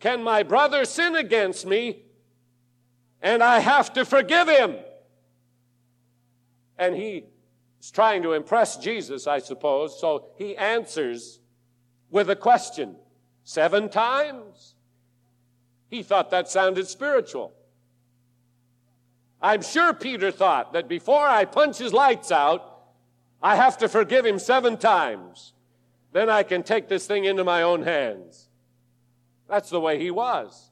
can 0.00 0.22
my 0.22 0.42
brother 0.42 0.84
sin 0.84 1.16
against 1.16 1.66
me 1.66 2.02
and 3.24 3.42
I 3.42 3.58
have 3.58 3.94
to 3.94 4.04
forgive 4.04 4.48
him? 4.48 4.76
And 6.78 6.94
he's 6.94 7.90
trying 7.90 8.22
to 8.22 8.34
impress 8.34 8.76
Jesus, 8.76 9.26
I 9.26 9.38
suppose, 9.38 9.98
so 9.98 10.26
he 10.36 10.56
answers 10.56 11.40
with 12.10 12.30
a 12.30 12.36
question 12.36 12.96
Seven 13.46 13.90
times? 13.90 14.74
He 15.90 16.02
thought 16.02 16.30
that 16.30 16.48
sounded 16.48 16.88
spiritual. 16.88 17.52
I'm 19.40 19.60
sure 19.60 19.92
Peter 19.92 20.30
thought 20.30 20.72
that 20.72 20.88
before 20.88 21.26
I 21.26 21.44
punch 21.44 21.76
his 21.76 21.92
lights 21.92 22.32
out, 22.32 22.86
I 23.42 23.56
have 23.56 23.76
to 23.78 23.88
forgive 23.88 24.24
him 24.24 24.38
seven 24.38 24.78
times. 24.78 25.52
Then 26.12 26.30
I 26.30 26.42
can 26.42 26.62
take 26.62 26.88
this 26.88 27.06
thing 27.06 27.26
into 27.26 27.44
my 27.44 27.60
own 27.60 27.82
hands. 27.82 28.48
That's 29.46 29.68
the 29.68 29.80
way 29.80 29.98
he 29.98 30.10
was. 30.10 30.70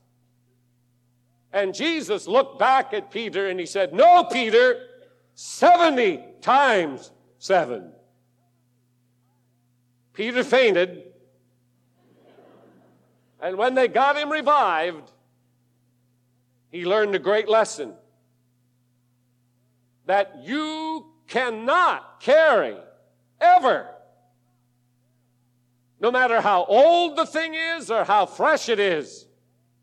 And 1.52 1.74
Jesus 1.74 2.26
looked 2.26 2.58
back 2.58 2.94
at 2.94 3.10
Peter 3.10 3.48
and 3.48 3.60
he 3.60 3.66
said, 3.66 3.92
No, 3.92 4.24
Peter, 4.24 4.86
70 5.34 6.24
times 6.40 7.10
seven. 7.38 7.92
Peter 10.12 10.44
fainted. 10.44 11.12
And 13.40 13.58
when 13.58 13.74
they 13.74 13.88
got 13.88 14.16
him 14.16 14.30
revived, 14.30 15.10
he 16.70 16.86
learned 16.86 17.14
a 17.14 17.18
great 17.18 17.48
lesson 17.48 17.92
that 20.06 20.42
you 20.42 21.06
cannot 21.26 22.20
carry 22.20 22.76
ever. 23.40 23.88
No 26.00 26.10
matter 26.10 26.40
how 26.40 26.64
old 26.64 27.16
the 27.16 27.26
thing 27.26 27.54
is 27.54 27.90
or 27.90 28.04
how 28.04 28.26
fresh 28.26 28.68
it 28.68 28.80
is, 28.80 29.26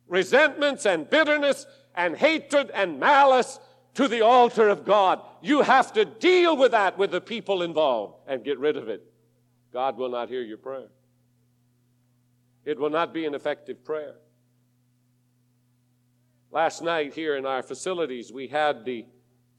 resentments 0.10 0.86
and 0.86 1.10
bitterness 1.10 1.66
and 1.96 2.16
hatred 2.18 2.72
and 2.74 3.00
malice 3.00 3.60
to 3.94 4.08
the 4.08 4.22
altar 4.22 4.68
of 4.68 4.86
God. 4.86 5.22
You 5.42 5.62
have 5.62 5.94
to 5.94 6.06
deal 6.06 6.58
with 6.58 6.72
that 6.72 6.98
with 6.98 7.12
the 7.12 7.22
people 7.22 7.62
involved 7.62 8.16
and 8.28 8.44
get 8.44 8.60
rid 8.60 8.78
of 8.78 8.90
it. 8.90 9.04
God 9.72 9.98
will 9.98 10.10
not 10.10 10.30
hear 10.30 10.42
your 10.42 10.58
prayer. 10.58 10.88
It 12.66 12.80
will 12.80 12.90
not 12.90 13.14
be 13.14 13.26
an 13.26 13.34
effective 13.34 13.84
prayer. 13.84 14.16
Last 16.52 16.82
night 16.82 17.14
here 17.14 17.38
in 17.38 17.46
our 17.46 17.62
facilities, 17.62 18.32
we 18.32 18.48
had 18.48 18.84
the 18.84 19.06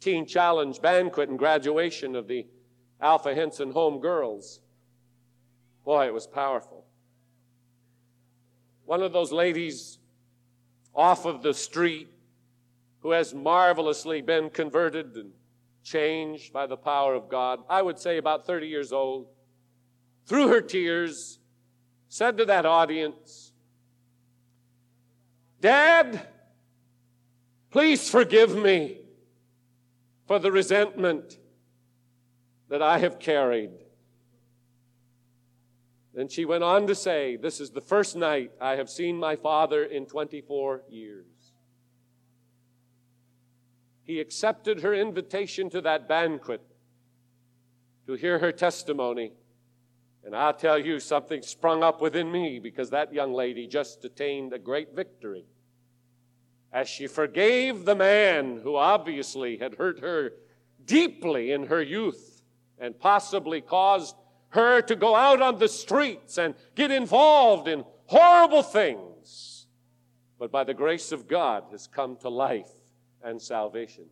Teen 0.00 0.26
Challenge 0.26 0.80
banquet 0.80 1.28
and 1.28 1.38
graduation 1.38 2.16
of 2.16 2.26
the 2.26 2.46
Alpha 3.00 3.34
Henson 3.34 3.70
Home 3.72 4.00
Girls. 4.00 4.60
Boy, 5.84 6.06
it 6.06 6.14
was 6.14 6.26
powerful. 6.26 6.84
One 8.84 9.02
of 9.02 9.12
those 9.12 9.30
ladies 9.30 9.99
off 11.00 11.24
of 11.24 11.42
the 11.42 11.54
street 11.54 12.10
who 13.00 13.12
has 13.12 13.32
marvelously 13.32 14.20
been 14.20 14.50
converted 14.50 15.16
and 15.16 15.32
changed 15.82 16.52
by 16.52 16.66
the 16.66 16.76
power 16.76 17.14
of 17.14 17.30
God, 17.30 17.60
I 17.70 17.80
would 17.80 17.98
say 17.98 18.18
about 18.18 18.46
30 18.46 18.68
years 18.68 18.92
old, 18.92 19.28
through 20.26 20.48
her 20.48 20.60
tears, 20.60 21.38
said 22.10 22.36
to 22.36 22.44
that 22.44 22.66
audience, 22.66 23.52
Dad, 25.62 26.28
please 27.70 28.10
forgive 28.10 28.54
me 28.54 28.98
for 30.26 30.38
the 30.38 30.52
resentment 30.52 31.38
that 32.68 32.82
I 32.82 32.98
have 32.98 33.18
carried. 33.18 33.70
Then 36.14 36.28
she 36.28 36.44
went 36.44 36.64
on 36.64 36.86
to 36.86 36.94
say, 36.94 37.36
This 37.36 37.60
is 37.60 37.70
the 37.70 37.80
first 37.80 38.16
night 38.16 38.52
I 38.60 38.76
have 38.76 38.90
seen 38.90 39.16
my 39.16 39.36
father 39.36 39.84
in 39.84 40.06
24 40.06 40.82
years. 40.88 41.26
He 44.04 44.18
accepted 44.18 44.80
her 44.80 44.92
invitation 44.92 45.70
to 45.70 45.80
that 45.82 46.08
banquet 46.08 46.62
to 48.06 48.14
hear 48.14 48.40
her 48.40 48.50
testimony. 48.50 49.32
And 50.24 50.34
I'll 50.34 50.52
tell 50.52 50.78
you, 50.78 50.98
something 50.98 51.42
sprung 51.42 51.82
up 51.82 52.00
within 52.00 52.30
me 52.30 52.58
because 52.58 52.90
that 52.90 53.14
young 53.14 53.32
lady 53.32 53.66
just 53.66 54.04
attained 54.04 54.52
a 54.52 54.58
great 54.58 54.94
victory 54.94 55.44
as 56.72 56.88
she 56.88 57.06
forgave 57.06 57.84
the 57.84 57.94
man 57.94 58.60
who 58.62 58.76
obviously 58.76 59.58
had 59.58 59.74
hurt 59.74 60.00
her 60.00 60.32
deeply 60.84 61.52
in 61.52 61.66
her 61.66 61.82
youth 61.82 62.42
and 62.78 62.98
possibly 62.98 63.60
caused 63.60 64.14
her 64.50 64.82
to 64.82 64.96
go 64.96 65.16
out 65.16 65.40
on 65.40 65.58
the 65.58 65.68
streets 65.68 66.38
and 66.38 66.54
get 66.74 66.90
involved 66.90 67.68
in 67.68 67.84
horrible 68.06 68.62
things, 68.62 69.66
but 70.38 70.50
by 70.50 70.64
the 70.64 70.74
grace 70.74 71.12
of 71.12 71.28
God 71.28 71.64
has 71.70 71.86
come 71.86 72.16
to 72.18 72.28
life 72.28 72.70
and 73.22 73.40
salvation. 73.40 74.06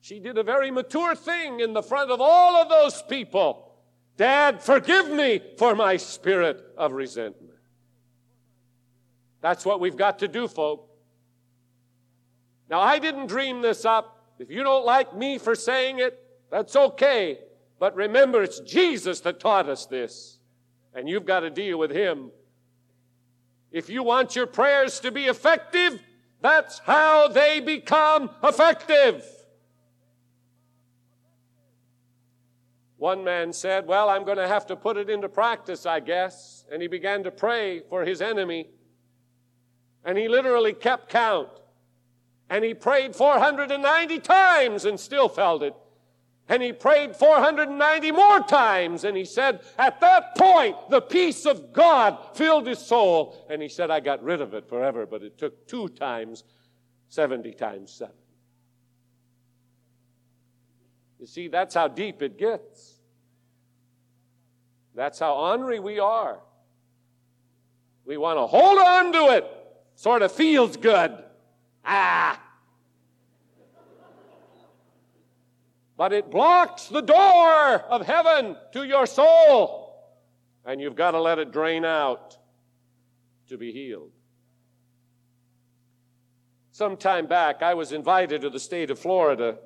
She 0.00 0.20
did 0.20 0.38
a 0.38 0.42
very 0.42 0.70
mature 0.70 1.14
thing 1.14 1.60
in 1.60 1.72
the 1.72 1.82
front 1.82 2.10
of 2.10 2.20
all 2.20 2.56
of 2.56 2.68
those 2.68 3.02
people. 3.02 3.74
Dad, 4.16 4.62
forgive 4.62 5.10
me 5.10 5.40
for 5.56 5.74
my 5.74 5.96
spirit 5.96 6.62
of 6.76 6.92
resentment. 6.92 7.54
That's 9.40 9.64
what 9.64 9.80
we've 9.80 9.96
got 9.96 10.18
to 10.20 10.28
do, 10.28 10.48
folks. 10.48 10.90
Now, 12.68 12.80
I 12.80 12.98
didn't 12.98 13.28
dream 13.28 13.62
this 13.62 13.84
up. 13.84 14.34
If 14.38 14.50
you 14.50 14.62
don't 14.62 14.84
like 14.84 15.16
me 15.16 15.38
for 15.38 15.54
saying 15.54 16.00
it, 16.00 16.22
that's 16.50 16.76
okay. 16.76 17.38
But 17.78 17.94
remember, 17.94 18.42
it's 18.42 18.60
Jesus 18.60 19.20
that 19.20 19.40
taught 19.40 19.68
us 19.68 19.86
this, 19.86 20.38
and 20.94 21.08
you've 21.08 21.24
got 21.24 21.40
to 21.40 21.50
deal 21.50 21.78
with 21.78 21.90
Him. 21.90 22.30
If 23.70 23.88
you 23.88 24.02
want 24.02 24.34
your 24.34 24.46
prayers 24.46 25.00
to 25.00 25.12
be 25.12 25.26
effective, 25.26 26.00
that's 26.40 26.78
how 26.80 27.28
they 27.28 27.60
become 27.60 28.30
effective. 28.42 29.24
One 32.96 33.22
man 33.22 33.52
said, 33.52 33.86
Well, 33.86 34.08
I'm 34.08 34.24
going 34.24 34.38
to 34.38 34.48
have 34.48 34.66
to 34.66 34.76
put 34.76 34.96
it 34.96 35.08
into 35.08 35.28
practice, 35.28 35.86
I 35.86 36.00
guess. 36.00 36.64
And 36.70 36.82
he 36.82 36.88
began 36.88 37.22
to 37.24 37.30
pray 37.30 37.80
for 37.88 38.04
his 38.04 38.20
enemy. 38.20 38.68
And 40.04 40.18
he 40.18 40.28
literally 40.28 40.72
kept 40.72 41.08
count. 41.08 41.48
And 42.50 42.64
he 42.64 42.74
prayed 42.74 43.14
490 43.14 44.18
times 44.18 44.84
and 44.84 44.98
still 44.98 45.28
felt 45.28 45.62
it. 45.62 45.74
And 46.48 46.62
he 46.62 46.72
prayed 46.72 47.14
490 47.14 48.10
more 48.12 48.40
times. 48.40 49.04
And 49.04 49.16
he 49.16 49.24
said, 49.24 49.60
at 49.78 50.00
that 50.00 50.34
point, 50.36 50.76
the 50.88 51.00
peace 51.00 51.44
of 51.44 51.72
God 51.72 52.18
filled 52.34 52.66
his 52.66 52.78
soul. 52.78 53.46
And 53.50 53.60
he 53.60 53.68
said, 53.68 53.90
I 53.90 54.00
got 54.00 54.22
rid 54.22 54.40
of 54.40 54.54
it 54.54 54.66
forever, 54.66 55.04
but 55.04 55.22
it 55.22 55.36
took 55.36 55.66
two 55.66 55.88
times 55.88 56.44
70 57.08 57.52
times 57.52 57.92
7. 57.92 58.14
You 61.20 61.26
see, 61.26 61.48
that's 61.48 61.74
how 61.74 61.88
deep 61.88 62.22
it 62.22 62.38
gets. 62.38 62.94
That's 64.94 65.18
how 65.18 65.34
ornery 65.34 65.80
we 65.80 65.98
are. 65.98 66.40
We 68.06 68.16
want 68.16 68.38
to 68.38 68.46
hold 68.46 68.78
on 68.78 69.12
to 69.12 69.36
it. 69.36 69.44
Sort 69.96 70.22
of 70.22 70.32
feels 70.32 70.76
good. 70.76 71.12
Ah! 71.84 72.40
But 75.98 76.12
it 76.12 76.30
blocks 76.30 76.86
the 76.86 77.02
door 77.02 77.80
of 77.90 78.06
heaven 78.06 78.56
to 78.72 78.84
your 78.84 79.04
soul. 79.04 80.14
And 80.64 80.80
you've 80.80 80.94
got 80.94 81.10
to 81.10 81.20
let 81.20 81.40
it 81.40 81.52
drain 81.52 81.84
out 81.84 82.38
to 83.48 83.58
be 83.58 83.72
healed. 83.72 84.12
Some 86.70 86.96
time 86.96 87.26
back, 87.26 87.62
I 87.62 87.74
was 87.74 87.90
invited 87.90 88.42
to 88.42 88.50
the 88.50 88.60
state 88.60 88.92
of 88.92 88.98
Florida, 89.00 89.58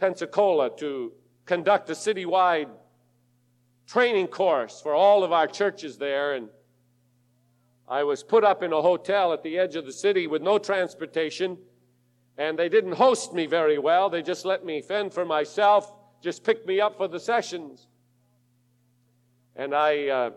Pensacola, 0.00 0.76
to 0.78 1.12
conduct 1.46 1.88
a 1.90 1.92
citywide 1.92 2.70
training 3.86 4.26
course 4.26 4.80
for 4.80 4.94
all 4.94 5.22
of 5.22 5.30
our 5.30 5.46
churches 5.46 5.96
there. 5.96 6.34
And 6.34 6.48
I 7.86 8.02
was 8.02 8.24
put 8.24 8.42
up 8.42 8.64
in 8.64 8.72
a 8.72 8.82
hotel 8.82 9.32
at 9.32 9.44
the 9.44 9.58
edge 9.58 9.76
of 9.76 9.86
the 9.86 9.92
city 9.92 10.26
with 10.26 10.42
no 10.42 10.58
transportation, 10.58 11.58
and 12.36 12.58
they 12.58 12.68
didn't 12.68 12.92
host 12.92 13.32
me 13.32 13.46
very 13.46 13.78
well. 13.78 14.10
They 14.10 14.22
just 14.22 14.44
let 14.44 14.64
me 14.64 14.80
fend 14.82 15.12
for 15.12 15.24
myself, 15.24 15.92
just 16.20 16.44
picked 16.44 16.66
me 16.66 16.80
up 16.80 16.96
for 16.96 17.08
the 17.08 17.20
sessions. 17.20 17.86
And 19.56 19.74
I, 19.74 20.08
uh, 20.08 20.30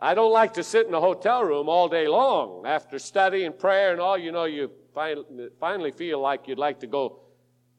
I 0.00 0.14
don't 0.14 0.32
like 0.32 0.54
to 0.54 0.62
sit 0.62 0.86
in 0.86 0.94
a 0.94 1.00
hotel 1.00 1.44
room 1.44 1.68
all 1.68 1.88
day 1.88 2.08
long. 2.08 2.64
After 2.66 2.98
study 2.98 3.44
and 3.44 3.58
prayer 3.58 3.92
and 3.92 4.00
all, 4.00 4.16
you 4.16 4.32
know, 4.32 4.44
you 4.44 4.70
finally 4.94 5.90
feel 5.90 6.20
like 6.20 6.48
you'd 6.48 6.58
like 6.58 6.80
to 6.80 6.86
go 6.86 7.20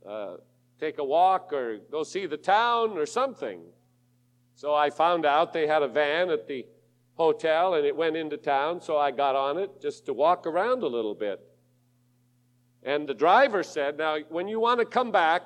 uh, 0.07 0.35
take 0.79 0.99
a 0.99 1.03
walk 1.03 1.51
or 1.51 1.79
go 1.91 2.03
see 2.03 2.25
the 2.25 2.37
town 2.37 2.97
or 2.97 3.05
something. 3.05 3.61
So 4.55 4.75
I 4.75 4.89
found 4.89 5.25
out 5.25 5.53
they 5.53 5.67
had 5.67 5.81
a 5.81 5.87
van 5.87 6.29
at 6.29 6.47
the 6.47 6.65
hotel 7.15 7.73
and 7.73 7.85
it 7.85 7.95
went 7.95 8.15
into 8.15 8.37
town, 8.37 8.81
so 8.81 8.97
I 8.97 9.11
got 9.11 9.35
on 9.35 9.57
it 9.57 9.81
just 9.81 10.05
to 10.05 10.13
walk 10.13 10.45
around 10.45 10.83
a 10.83 10.87
little 10.87 11.15
bit. 11.15 11.39
And 12.83 13.07
the 13.07 13.13
driver 13.13 13.63
said, 13.63 13.97
Now, 13.97 14.17
when 14.29 14.47
you 14.47 14.59
want 14.59 14.79
to 14.79 14.85
come 14.85 15.11
back, 15.11 15.43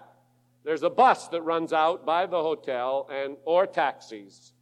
there's 0.64 0.84
a 0.84 0.90
bus 0.90 1.28
that 1.30 1.42
runs 1.42 1.74
out 1.74 2.06
by 2.06 2.26
the 2.26 2.42
hotel 2.42 3.10
and 3.12 3.38
or 3.46 3.68
taxis. 3.68 4.54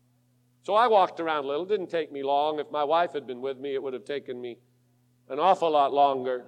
So 0.64 0.76
I 0.76 0.88
walked 0.88 1.20
around 1.20 1.46
a 1.46 1.48
little. 1.48 1.64
It 1.64 1.70
didn't 1.70 1.90
take 1.90 2.12
me 2.12 2.24
long. 2.24 2.60
If 2.60 2.72
my 2.72 2.84
wife 2.84 3.14
had 3.14 3.28
been 3.28 3.42
with 3.42 3.58
me, 3.58 3.74
it 3.74 3.82
would 3.82 3.94
have 3.94 4.06
taken 4.06 4.40
me 4.40 4.58
an 5.30 5.40
awful 5.40 5.72
lot 5.72 5.94
longer. 5.94 6.46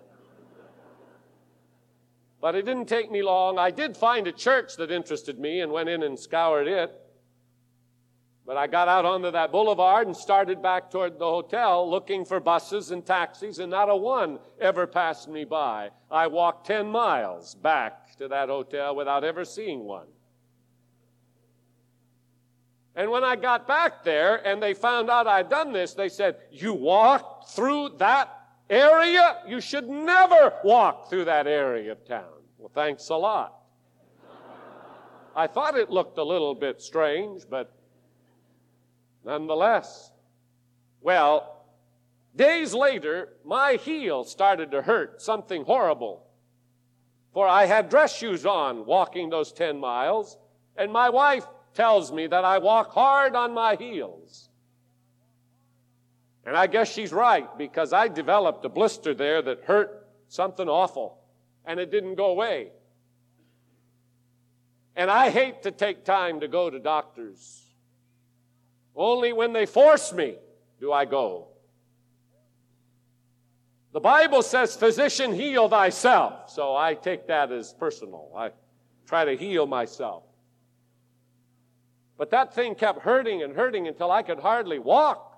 But 2.42 2.56
it 2.56 2.66
didn't 2.66 2.88
take 2.88 3.10
me 3.10 3.24
long. 3.24 3.58
I 3.58 3.72
did 3.72 3.96
find 3.96 4.28
a 4.28 4.32
church 4.32 4.76
that 4.78 4.92
interested 4.92 5.40
me 5.40 5.62
and 5.62 5.72
went 5.72 5.90
in 5.90 6.04
and 6.04 6.20
scoured 6.20 6.68
it. 6.68 7.03
But 8.46 8.58
I 8.58 8.68
got 8.68 8.90
out 8.90 9.06
onto 9.06 9.32
that 9.32 9.52
boulevard 9.54 10.08
and 10.08 10.16
started 10.16 10.62
back 10.62 10.92
toward 10.92 11.18
the 11.18 11.26
hotel 11.26 11.90
looking 11.90 12.26
for 12.26 12.42
buses 12.42 12.92
and 12.92 13.06
taxis, 13.06 13.60
and 13.60 13.72
not 13.72 13.90
a 13.90 13.96
one 13.96 14.40
ever 14.60 14.86
passed 14.86 15.30
me 15.30 15.46
by. 15.46 15.92
I 16.12 16.28
walked 16.28 16.68
10 16.68 16.88
miles 16.88 17.56
back 17.56 18.18
to 18.18 18.28
that 18.28 18.50
hotel 18.50 18.96
without 18.96 19.24
ever 19.24 19.46
seeing 19.46 19.86
one. 19.86 20.08
And 22.96 23.10
when 23.10 23.24
I 23.24 23.36
got 23.38 23.68
back 23.68 24.04
there 24.04 24.46
and 24.46 24.62
they 24.62 24.74
found 24.74 25.10
out 25.10 25.26
I'd 25.26 25.50
done 25.50 25.72
this, 25.72 25.94
they 25.94 26.10
said, 26.10 26.38
You 26.52 26.74
walked 26.74 27.52
through 27.52 27.96
that 27.98 28.30
area? 28.70 29.38
You 29.48 29.62
should 29.62 29.88
never 29.88 30.54
walk 30.64 31.10
through 31.10 31.26
that 31.26 31.48
area 31.48 31.94
of 31.94 32.06
town. 32.06 32.42
Well, 32.58 32.72
thanks 32.76 33.10
a 33.10 33.16
lot. 33.16 33.62
I 35.36 35.48
thought 35.48 35.76
it 35.76 35.90
looked 35.90 36.20
a 36.20 36.24
little 36.24 36.54
bit 36.54 36.80
strange, 36.80 37.44
but 37.50 37.74
nonetheless. 39.24 40.12
Well, 41.02 41.66
days 42.36 42.74
later, 42.74 43.30
my 43.44 43.74
heel 43.74 44.24
started 44.24 44.72
to 44.72 44.82
hurt, 44.82 45.22
something 45.22 45.64
horrible. 45.66 46.26
For 47.34 47.48
I 47.48 47.66
had 47.66 47.90
dress 47.90 48.16
shoes 48.16 48.46
on 48.46 48.86
walking 48.86 49.30
those 49.30 49.52
10 49.52 49.80
miles, 49.80 50.38
and 50.78 50.92
my 50.92 51.10
wife 51.10 51.46
tells 51.74 52.12
me 52.12 52.28
that 52.28 52.46
I 52.46 52.60
walk 52.60 52.92
hard 52.94 53.36
on 53.36 53.54
my 53.54 53.76
heels. 53.76 54.50
And 56.46 56.58
I 56.58 56.68
guess 56.68 56.92
she's 56.92 57.14
right 57.14 57.48
because 57.58 57.94
I 57.94 58.08
developed 58.08 58.66
a 58.66 58.70
blister 58.70 59.14
there 59.14 59.42
that 59.42 59.64
hurt 59.64 60.08
something 60.28 60.68
awful 60.68 61.20
and 61.66 61.80
it 61.80 61.90
didn't 61.90 62.16
go 62.16 62.28
away. 62.28 62.72
And 64.96 65.10
I 65.10 65.30
hate 65.30 65.64
to 65.64 65.72
take 65.72 66.06
time 66.06 66.42
to 66.42 66.48
go 66.48 66.70
to 66.70 66.80
doctors. 66.80 67.73
Only 68.96 69.34
when 69.34 69.54
they 69.54 69.66
force 69.66 70.14
me 70.14 70.36
do 70.80 70.92
I 70.92 71.06
go. 71.06 71.48
The 73.94 74.00
Bible 74.00 74.42
says, 74.42 74.76
Physician, 74.76 75.34
heal 75.34 75.70
thyself. 75.70 76.50
So 76.50 76.76
I 76.76 76.96
take 76.96 77.28
that 77.28 77.52
as 77.52 77.74
personal. 77.74 78.32
I 78.36 78.52
try 79.06 79.26
to 79.26 79.38
heal 79.38 79.68
myself. 79.68 80.24
But 82.18 82.32
that 82.32 82.54
thing 82.54 82.74
kept 82.76 83.00
hurting 83.00 83.44
and 83.44 83.56
hurting 83.56 83.88
until 83.88 84.12
I 84.12 84.24
could 84.24 84.40
hardly 84.40 84.80
walk. 84.80 85.38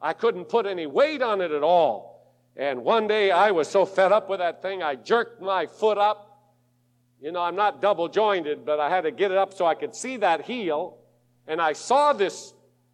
I 0.00 0.12
couldn't 0.12 0.46
put 0.46 0.66
any 0.66 0.86
weight 0.86 1.22
on 1.22 1.40
it 1.40 1.50
at 1.50 1.62
all. 1.62 2.12
And 2.56 2.84
one 2.84 3.06
day 3.06 3.30
I 3.30 3.52
was 3.52 3.68
so 3.68 3.86
fed 3.86 4.12
up 4.12 4.28
with 4.28 4.40
that 4.40 4.60
thing, 4.60 4.82
I 4.82 4.94
jerked 4.94 5.40
my 5.40 5.66
foot 5.66 5.96
up. 5.96 6.28
You 7.20 7.32
know, 7.32 7.40
I'm 7.40 7.56
not 7.56 7.80
double 7.80 8.08
jointed, 8.08 8.66
but 8.66 8.80
I 8.80 8.90
had 8.90 9.02
to 9.02 9.12
get 9.12 9.30
it 9.30 9.38
up 9.38 9.54
so 9.54 9.64
I 9.64 9.74
could 9.74 9.94
see 9.94 10.18
that 10.18 10.42
heel. 10.42 10.98
And 11.46 11.60
I 11.60 11.72
saw 11.72 12.12
this 12.12 12.52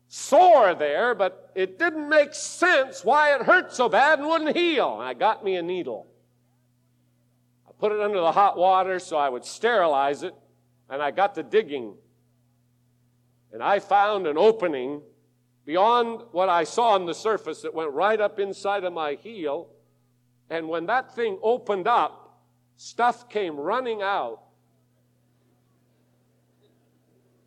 sore 0.09 0.75
there, 0.75 1.15
but 1.15 1.53
it 1.55 1.79
didn't 1.79 2.09
make 2.09 2.35
sense 2.35 3.05
why 3.05 3.35
it 3.35 3.43
hurt 3.43 3.73
so 3.73 3.89
bad 3.89 4.19
and 4.19 4.29
wouldn't 4.29 4.57
heal. 4.57 5.01
And 5.01 5.09
I 5.09 5.15
got 5.15 5.45
me 5.45 5.57
a 5.57 5.63
needle. 5.63 6.07
I 7.69 7.73
put 7.79 7.93
it 7.93 8.01
under 8.01 8.21
the 8.21 8.33
hot 8.33 8.57
water 8.57 8.99
so 8.99 9.17
I 9.17 9.29
would 9.29 9.45
sterilize 9.45 10.23
it, 10.23 10.35
and 10.89 11.03
I 11.03 11.11
got 11.11 11.35
to 11.37 11.43
digging 11.43 11.95
and 13.53 13.63
I 13.63 13.79
found 13.79 14.27
an 14.27 14.37
opening 14.37 15.03
beyond 15.65 16.23
what 16.33 16.49
I 16.49 16.65
saw 16.65 16.91
on 16.91 17.07
the 17.07 17.15
surface 17.15 17.63
that 17.63 17.75
went 17.75 17.93
right 17.93 18.21
up 18.21 18.39
inside 18.39 18.85
of 18.85 18.93
my 18.93 19.15
heel. 19.15 19.69
And 20.51 20.69
when 20.69 20.87
that 20.87 21.15
thing 21.15 21.39
opened 21.43 21.87
up, 21.87 22.41
stuff 22.77 23.29
came 23.29 23.57
running 23.57 24.03
out. 24.03 24.43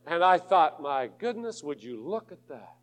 And 0.06 0.24
I 0.24 0.38
thought, 0.38 0.82
my 0.82 1.10
goodness, 1.20 1.64
would 1.64 1.82
you 1.84 2.02
look 2.02 2.32
at 2.32 2.48
that? 2.48 2.76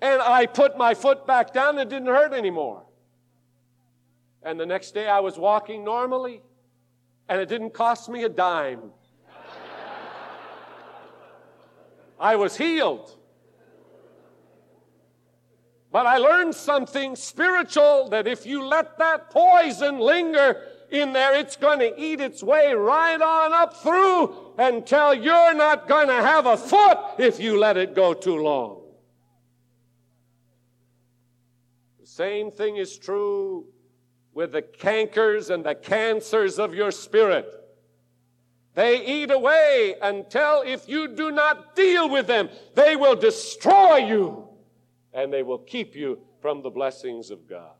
and 0.00 0.20
I 0.20 0.46
put 0.46 0.76
my 0.76 0.94
foot 0.94 1.26
back 1.26 1.52
down, 1.52 1.78
it 1.78 1.88
didn't 1.88 2.08
hurt 2.08 2.32
anymore. 2.32 2.84
And 4.42 4.60
the 4.60 4.66
next 4.66 4.92
day 4.92 5.08
I 5.08 5.20
was 5.20 5.38
walking 5.38 5.84
normally 5.84 6.42
and 7.28 7.40
it 7.40 7.48
didn't 7.48 7.72
cost 7.72 8.08
me 8.08 8.24
a 8.24 8.28
dime. 8.28 8.92
I 12.20 12.36
was 12.36 12.56
healed. 12.56 13.16
But 15.90 16.06
I 16.06 16.16
learned 16.18 16.54
something 16.54 17.16
spiritual 17.16 18.08
that 18.10 18.26
if 18.26 18.44
you 18.46 18.64
let 18.64 18.98
that 18.98 19.30
poison 19.30 19.98
linger 19.98 20.60
in 20.94 21.12
there, 21.12 21.34
it's 21.34 21.56
going 21.56 21.80
to 21.80 22.00
eat 22.00 22.20
its 22.20 22.42
way 22.42 22.72
right 22.72 23.20
on 23.20 23.52
up 23.52 23.76
through 23.76 24.54
until 24.58 25.12
you're 25.12 25.54
not 25.54 25.88
going 25.88 26.08
to 26.08 26.14
have 26.14 26.46
a 26.46 26.56
foot 26.56 26.98
if 27.18 27.40
you 27.40 27.58
let 27.58 27.76
it 27.76 27.94
go 27.94 28.14
too 28.14 28.36
long. 28.36 28.82
The 32.00 32.06
same 32.06 32.50
thing 32.50 32.76
is 32.76 32.96
true 32.98 33.66
with 34.32 34.52
the 34.52 34.62
cankers 34.62 35.50
and 35.50 35.64
the 35.64 35.74
cancers 35.74 36.58
of 36.58 36.74
your 36.74 36.90
spirit. 36.90 37.46
They 38.74 39.04
eat 39.06 39.30
away 39.30 39.94
until 40.02 40.62
if 40.62 40.88
you 40.88 41.08
do 41.08 41.30
not 41.30 41.76
deal 41.76 42.08
with 42.08 42.26
them, 42.26 42.48
they 42.74 42.96
will 42.96 43.14
destroy 43.14 43.98
you 43.98 44.48
and 45.12 45.32
they 45.32 45.44
will 45.44 45.58
keep 45.58 45.94
you 45.94 46.18
from 46.42 46.62
the 46.62 46.70
blessings 46.70 47.30
of 47.30 47.48
God. 47.48 47.76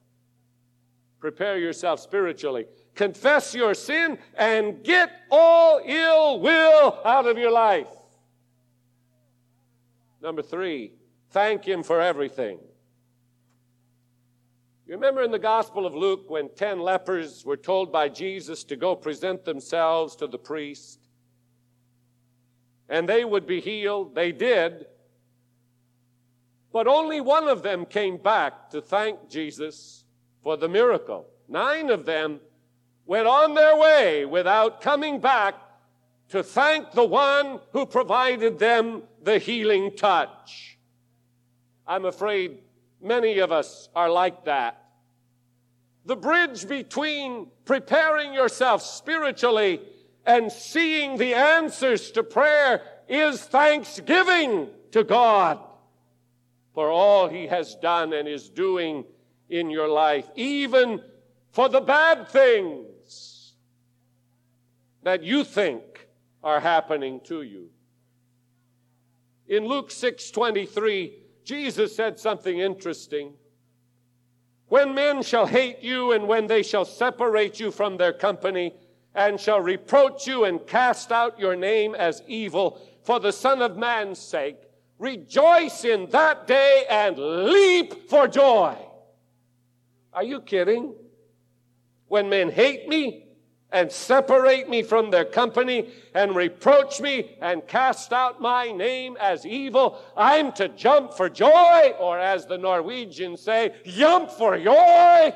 Prepare 1.18 1.59
yourself 1.59 2.00
spiritually. 2.00 2.66
Confess 2.94 3.54
your 3.54 3.74
sin 3.74 4.18
and 4.37 4.85
get 4.85 5.11
all 5.30 5.80
ill 5.85 6.40
will 6.40 6.98
out 7.04 7.26
of 7.26 7.37
your 7.37 7.50
life. 7.50 7.88
Number 10.22 10.42
three, 10.42 10.92
thank 11.30 11.64
Him 11.64 11.83
for 11.83 12.00
everything. 12.00 12.59
You 14.87 14.94
remember 14.94 15.22
in 15.22 15.30
the 15.30 15.38
Gospel 15.38 15.87
of 15.87 15.94
Luke 15.94 16.28
when 16.28 16.50
10 16.54 16.78
lepers 16.78 17.44
were 17.44 17.57
told 17.57 17.90
by 17.90 18.09
Jesus 18.09 18.64
to 18.64 18.76
go 18.76 18.94
present 18.94 19.44
themselves 19.44 20.14
to 20.16 20.26
the 20.26 20.38
priest 20.38 21.00
and 22.88 23.09
they 23.09 23.24
would 23.24 23.46
be 23.46 23.61
healed? 23.61 24.14
They 24.14 24.30
did. 24.30 24.87
But 26.72 26.87
only 26.87 27.20
one 27.20 27.48
of 27.48 27.62
them 27.62 27.87
came 27.87 28.18
back 28.18 28.70
to 28.70 28.83
thank 28.83 29.30
Jesus 29.30 30.04
for 30.42 30.57
the 30.57 30.68
miracle. 30.68 31.28
Nine 31.48 31.88
of 31.88 32.04
them 32.04 32.40
went 33.06 33.26
on 33.26 33.54
their 33.54 33.76
way 33.76 34.24
without 34.24 34.80
coming 34.80 35.20
back 35.20 35.54
to 36.30 36.42
thank 36.42 36.92
the 36.92 37.04
one 37.04 37.60
who 37.72 37.86
provided 37.86 38.58
them 38.58 39.02
the 39.22 39.38
healing 39.38 39.94
touch. 39.96 40.78
I'm 41.86 42.06
afraid 42.06 42.58
Many 43.04 43.40
of 43.40 43.52
us 43.52 43.90
are 43.94 44.10
like 44.10 44.46
that. 44.46 44.82
The 46.06 46.16
bridge 46.16 46.66
between 46.66 47.48
preparing 47.66 48.32
yourself 48.32 48.80
spiritually 48.80 49.82
and 50.24 50.50
seeing 50.50 51.18
the 51.18 51.34
answers 51.34 52.10
to 52.12 52.22
prayer 52.22 52.80
is 53.06 53.42
thanksgiving 53.42 54.70
to 54.92 55.04
God 55.04 55.58
for 56.72 56.90
all 56.90 57.28
He 57.28 57.46
has 57.46 57.74
done 57.74 58.14
and 58.14 58.26
is 58.26 58.48
doing 58.48 59.04
in 59.50 59.68
your 59.68 59.88
life, 59.88 60.26
even 60.34 61.02
for 61.52 61.68
the 61.68 61.82
bad 61.82 62.26
things 62.28 62.86
that 65.04 65.22
you 65.22 65.44
think 65.44 66.08
are 66.42 66.60
happening 66.60 67.20
to 67.24 67.42
you. 67.42 67.68
In 69.46 69.66
Luke 69.66 69.90
6 69.90 70.30
23, 70.30 71.18
Jesus 71.44 71.94
said 71.94 72.18
something 72.18 72.58
interesting. 72.58 73.34
When 74.68 74.94
men 74.94 75.22
shall 75.22 75.46
hate 75.46 75.82
you, 75.82 76.12
and 76.12 76.26
when 76.26 76.46
they 76.46 76.62
shall 76.62 76.86
separate 76.86 77.60
you 77.60 77.70
from 77.70 77.96
their 77.96 78.14
company, 78.14 78.74
and 79.14 79.38
shall 79.38 79.60
reproach 79.60 80.26
you 80.26 80.44
and 80.44 80.66
cast 80.66 81.12
out 81.12 81.38
your 81.38 81.54
name 81.54 81.94
as 81.94 82.22
evil 82.26 82.80
for 83.02 83.20
the 83.20 83.30
Son 83.30 83.62
of 83.62 83.76
Man's 83.76 84.18
sake, 84.18 84.56
rejoice 84.98 85.84
in 85.84 86.08
that 86.10 86.46
day 86.46 86.84
and 86.90 87.16
leap 87.18 88.08
for 88.08 88.26
joy. 88.26 88.74
Are 90.12 90.24
you 90.24 90.40
kidding? 90.40 90.94
When 92.08 92.28
men 92.28 92.50
hate 92.50 92.88
me, 92.88 93.23
and 93.74 93.90
separate 93.90 94.68
me 94.68 94.82
from 94.82 95.10
their 95.10 95.24
company 95.24 95.90
and 96.14 96.34
reproach 96.37 97.00
me 97.00 97.37
and 97.42 97.66
cast 97.66 98.12
out 98.12 98.40
my 98.40 98.70
name 98.70 99.18
as 99.20 99.44
evil, 99.44 100.00
I'm 100.16 100.52
to 100.52 100.68
jump 100.68 101.12
for 101.12 101.28
joy, 101.28 101.92
or 101.98 102.18
as 102.18 102.46
the 102.46 102.56
Norwegians 102.56 103.42
say, 103.42 103.74
jump 103.84 104.30
for 104.30 104.56
joy. 104.56 105.34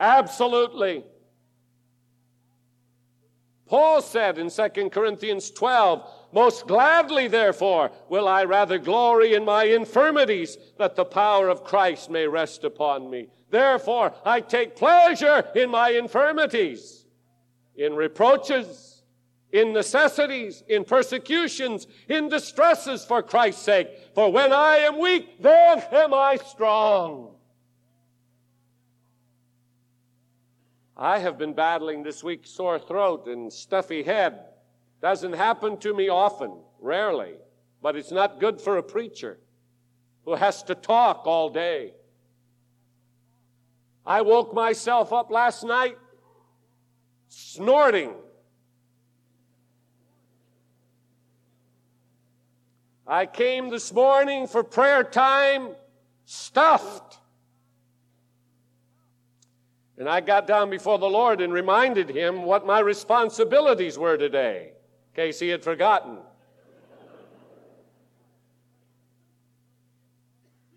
Absolutely. 0.00 1.04
Paul 3.70 4.02
said 4.02 4.36
in 4.36 4.50
2 4.50 4.90
Corinthians 4.90 5.48
12, 5.52 6.02
Most 6.32 6.66
gladly, 6.66 7.28
therefore, 7.28 7.92
will 8.08 8.26
I 8.26 8.42
rather 8.42 8.78
glory 8.78 9.34
in 9.34 9.44
my 9.44 9.62
infirmities, 9.62 10.58
that 10.76 10.96
the 10.96 11.04
power 11.04 11.48
of 11.48 11.62
Christ 11.62 12.10
may 12.10 12.26
rest 12.26 12.64
upon 12.64 13.08
me. 13.08 13.28
Therefore, 13.48 14.12
I 14.24 14.40
take 14.40 14.74
pleasure 14.74 15.46
in 15.54 15.70
my 15.70 15.90
infirmities, 15.90 17.06
in 17.76 17.94
reproaches, 17.94 19.04
in 19.52 19.72
necessities, 19.72 20.64
in 20.66 20.82
persecutions, 20.84 21.86
in 22.08 22.28
distresses 22.28 23.04
for 23.04 23.22
Christ's 23.22 23.62
sake. 23.62 23.88
For 24.16 24.32
when 24.32 24.52
I 24.52 24.78
am 24.78 24.98
weak, 24.98 25.40
then 25.40 25.80
am 25.92 26.12
I 26.12 26.38
strong. 26.44 27.29
I 31.02 31.18
have 31.20 31.38
been 31.38 31.54
battling 31.54 32.02
this 32.02 32.22
week 32.22 32.46
sore 32.46 32.78
throat 32.78 33.26
and 33.26 33.50
stuffy 33.50 34.02
head. 34.02 34.40
Doesn't 35.00 35.32
happen 35.32 35.78
to 35.78 35.94
me 35.94 36.10
often, 36.10 36.52
rarely, 36.78 37.36
but 37.80 37.96
it's 37.96 38.10
not 38.10 38.38
good 38.38 38.60
for 38.60 38.76
a 38.76 38.82
preacher 38.82 39.38
who 40.26 40.34
has 40.34 40.62
to 40.64 40.74
talk 40.74 41.22
all 41.26 41.48
day. 41.48 41.94
I 44.04 44.20
woke 44.20 44.52
myself 44.52 45.10
up 45.10 45.30
last 45.30 45.64
night 45.64 45.96
snorting. 47.28 48.12
I 53.06 53.24
came 53.24 53.70
this 53.70 53.90
morning 53.90 54.46
for 54.46 54.62
prayer 54.62 55.02
time 55.02 55.70
stuffed. 56.26 57.19
And 60.00 60.08
I 60.08 60.22
got 60.22 60.46
down 60.46 60.70
before 60.70 60.98
the 60.98 61.10
Lord 61.10 61.42
and 61.42 61.52
reminded 61.52 62.08
him 62.08 62.44
what 62.44 62.64
my 62.64 62.80
responsibilities 62.80 63.98
were 63.98 64.16
today, 64.16 64.72
in 64.72 65.14
case 65.14 65.38
he 65.38 65.50
had 65.50 65.62
forgotten. 65.62 66.16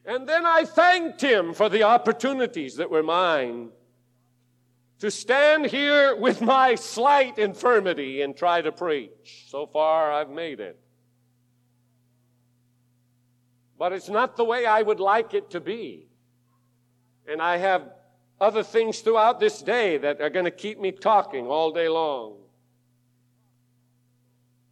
And 0.06 0.28
then 0.28 0.46
I 0.46 0.66
thanked 0.66 1.22
him 1.22 1.54
for 1.54 1.70
the 1.70 1.84
opportunities 1.84 2.76
that 2.76 2.92
were 2.92 3.02
mine 3.02 3.70
to 5.00 5.10
stand 5.10 5.68
here 5.68 6.18
with 6.18 6.42
my 6.42 6.76
slight 6.76 7.40
infirmity 7.40 8.24
and 8.24 8.36
try 8.36 8.62
to 8.62 8.74
preach. 8.74 9.46
So 9.48 9.66
far, 9.66 10.12
I've 10.12 10.32
made 10.32 10.60
it. 10.60 10.78
But 13.80 13.94
it's 13.94 14.10
not 14.10 14.36
the 14.36 14.44
way 14.44 14.66
I 14.66 14.82
would 14.82 15.00
like 15.00 15.34
it 15.34 15.50
to 15.52 15.62
be. 15.62 16.10
And 17.26 17.42
I 17.42 17.56
have 17.56 17.84
other 18.40 18.64
things 18.64 19.00
throughout 19.00 19.40
this 19.40 19.62
day 19.62 19.98
that 19.98 20.22
are 20.22 20.30
going 20.30 20.46
to 20.46 20.52
keep 20.52 20.80
me 20.80 20.92
talking 20.92 21.48
all 21.48 21.72
day 21.72 21.88
long. 21.88 22.36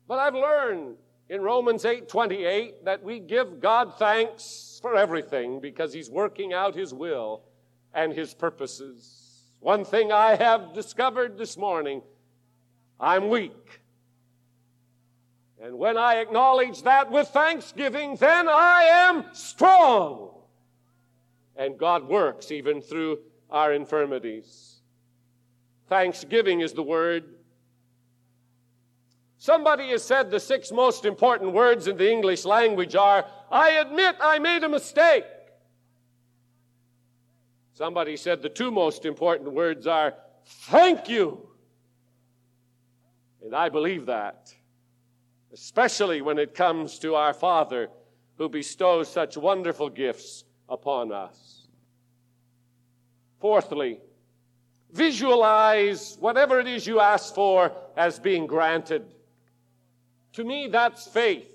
But 0.08 0.20
I've 0.20 0.36
learned 0.36 0.98
in 1.30 1.42
Romans 1.42 1.86
8:28 1.86 2.84
that 2.84 3.02
we 3.02 3.20
give 3.20 3.62
God 3.62 3.94
thanks 3.98 4.80
for 4.82 4.96
everything 4.96 5.62
because 5.62 5.94
he's 5.94 6.10
working 6.10 6.54
out 6.54 6.76
his 6.76 6.94
will 6.94 7.44
and 7.94 8.12
his 8.12 8.34
purposes. 8.34 9.52
One 9.62 9.86
thing 9.86 10.12
I 10.12 10.36
have 10.36 10.74
discovered 10.74 11.38
this 11.38 11.56
morning, 11.56 12.02
I'm 13.00 13.30
weak. 13.30 13.82
And 15.62 15.78
when 15.78 15.98
I 15.98 16.16
acknowledge 16.16 16.82
that 16.84 17.12
with 17.12 17.28
thanksgiving, 17.28 18.16
then 18.16 18.50
I 18.50 18.84
am 18.84 19.26
strong. 19.34 20.32
And 21.56 21.78
God 21.78 22.10
works 22.10 22.52
even 22.52 22.82
through 22.82 23.20
our 23.52 23.74
infirmities. 23.74 24.82
Thanksgiving 25.88 26.62
is 26.62 26.74
the 26.74 26.84
word. 26.84 27.36
Somebody 29.38 29.90
has 29.90 30.04
said 30.04 30.30
the 30.30 30.40
six 30.40 30.72
most 30.72 31.04
important 31.04 31.52
words 31.54 31.88
in 31.88 31.98
the 31.98 32.10
English 32.10 32.46
language 32.46 32.96
are, 32.96 33.26
I 33.52 33.72
admit 33.72 34.16
I 34.22 34.40
made 34.40 34.64
a 34.64 34.70
mistake. 34.70 35.26
Somebody 37.74 38.16
said 38.16 38.42
the 38.42 38.50
two 38.50 38.70
most 38.70 39.06
important 39.06 39.52
words 39.52 39.88
are, 39.88 40.14
thank 40.46 41.10
you. 41.10 41.50
And 43.44 43.56
I 43.56 43.70
believe 43.70 44.06
that, 44.06 44.54
especially 45.52 46.22
when 46.22 46.38
it 46.38 46.54
comes 46.54 47.00
to 47.00 47.16
our 47.16 47.34
Father 47.34 47.90
who 48.38 48.48
bestows 48.48 49.08
such 49.08 49.38
wonderful 49.38 49.90
gifts 49.90 50.44
upon 50.70 51.12
us. 51.12 51.61
Fourthly, 53.42 54.00
visualize 54.92 56.16
whatever 56.20 56.60
it 56.60 56.68
is 56.68 56.86
you 56.86 57.00
ask 57.00 57.34
for 57.34 57.72
as 57.98 58.20
being 58.20 58.46
granted. 58.46 59.04
To 60.34 60.44
me, 60.44 60.68
that's 60.68 61.08
faith. 61.08 61.48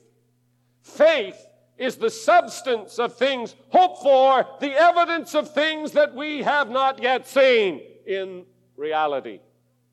Faith 0.82 1.38
is 1.78 1.96
the 1.96 2.10
substance 2.10 2.98
of 2.98 3.16
things 3.16 3.54
hoped 3.68 4.02
for, 4.02 4.46
the 4.60 4.72
evidence 4.72 5.34
of 5.34 5.52
things 5.54 5.92
that 5.92 6.14
we 6.14 6.42
have 6.42 6.70
not 6.70 7.00
yet 7.00 7.28
seen 7.28 7.82
in 8.04 8.44
reality. 8.76 9.40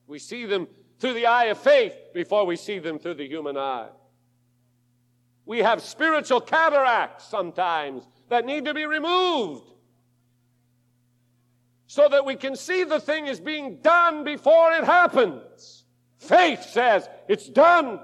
We 0.08 0.18
see 0.18 0.46
them 0.46 0.66
through 0.98 1.14
the 1.14 1.26
eye 1.26 1.46
of 1.46 1.58
faith 1.58 1.94
before 2.12 2.44
we 2.44 2.56
see 2.56 2.80
them 2.80 2.98
through 2.98 3.14
the 3.14 3.28
human 3.28 3.56
eye. 3.56 3.88
We 5.46 5.58
have 5.60 5.82
spiritual 5.82 6.40
cataracts 6.40 7.24
sometimes 7.24 8.02
that 8.30 8.46
need 8.46 8.64
to 8.64 8.74
be 8.74 8.86
removed 8.86 9.73
so 11.94 12.08
that 12.08 12.26
we 12.26 12.34
can 12.34 12.56
see 12.56 12.82
the 12.82 12.98
thing 12.98 13.28
is 13.28 13.38
being 13.38 13.76
done 13.76 14.24
before 14.24 14.72
it 14.72 14.82
happens. 14.82 15.84
Faith 16.18 16.64
says 16.64 17.08
it's 17.28 17.48
done. 17.48 18.00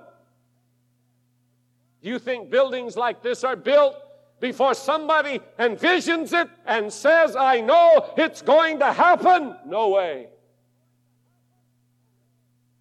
Do 2.00 2.08
you 2.08 2.20
think 2.20 2.50
buildings 2.50 2.96
like 2.96 3.20
this 3.20 3.42
are 3.42 3.56
built 3.56 3.96
before 4.38 4.74
somebody 4.74 5.40
envisions 5.58 6.32
it 6.32 6.48
and 6.66 6.92
says, 6.92 7.34
I 7.34 7.62
know 7.62 8.12
it's 8.16 8.42
going 8.42 8.78
to 8.78 8.92
happen? 8.92 9.56
No 9.66 9.88
way. 9.88 10.28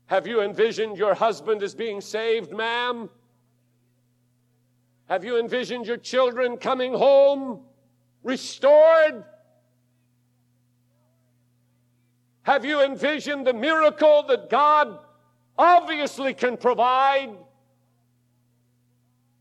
Have 0.05 0.27
you 0.27 0.43
envisioned 0.43 0.95
your 0.95 1.15
husband 1.15 1.63
as 1.63 1.73
being 1.73 2.01
saved, 2.01 2.51
ma'am? 2.51 3.09
Have 5.07 5.25
you 5.25 5.39
envisioned 5.39 5.87
your 5.87 5.97
children 5.97 6.57
coming 6.57 6.93
home 6.93 7.61
restored? 8.21 9.25
Have 12.49 12.65
you 12.65 12.81
envisioned 12.81 13.45
the 13.45 13.53
miracle 13.53 14.23
that 14.23 14.49
God 14.49 14.97
obviously 15.55 16.33
can 16.33 16.57
provide? 16.57 17.29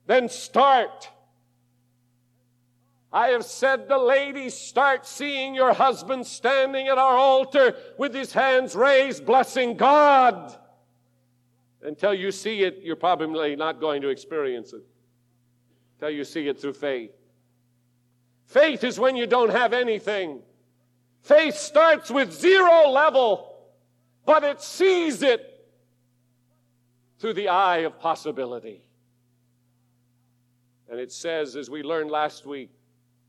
Then 0.06 0.28
start. 0.28 1.08
I 3.10 3.28
have 3.28 3.46
said 3.46 3.88
to 3.88 3.96
ladies, 3.98 4.52
start 4.52 5.06
seeing 5.06 5.54
your 5.54 5.72
husband 5.72 6.26
standing 6.26 6.88
at 6.88 6.98
our 6.98 7.16
altar 7.16 7.76
with 7.96 8.12
his 8.12 8.34
hands 8.34 8.76
raised, 8.76 9.24
blessing 9.24 9.78
God. 9.78 10.54
Until 11.80 12.12
you 12.12 12.30
see 12.30 12.62
it, 12.62 12.80
you're 12.82 12.94
probably 12.94 13.56
not 13.56 13.80
going 13.80 14.02
to 14.02 14.08
experience 14.08 14.74
it. 14.74 14.82
Until 15.94 16.14
you 16.14 16.24
see 16.24 16.46
it 16.46 16.60
through 16.60 16.74
faith. 16.74 17.12
Faith 18.44 18.84
is 18.84 19.00
when 19.00 19.16
you 19.16 19.26
don't 19.26 19.50
have 19.50 19.72
anything. 19.72 20.42
Faith 21.28 21.58
starts 21.58 22.10
with 22.10 22.32
zero 22.32 22.88
level, 22.88 23.54
but 24.24 24.42
it 24.42 24.62
sees 24.62 25.22
it 25.22 25.62
through 27.18 27.34
the 27.34 27.48
eye 27.48 27.80
of 27.80 28.00
possibility. 28.00 28.82
And 30.88 30.98
it 30.98 31.12
says, 31.12 31.54
as 31.54 31.68
we 31.68 31.82
learned 31.82 32.10
last 32.10 32.46
week, 32.46 32.70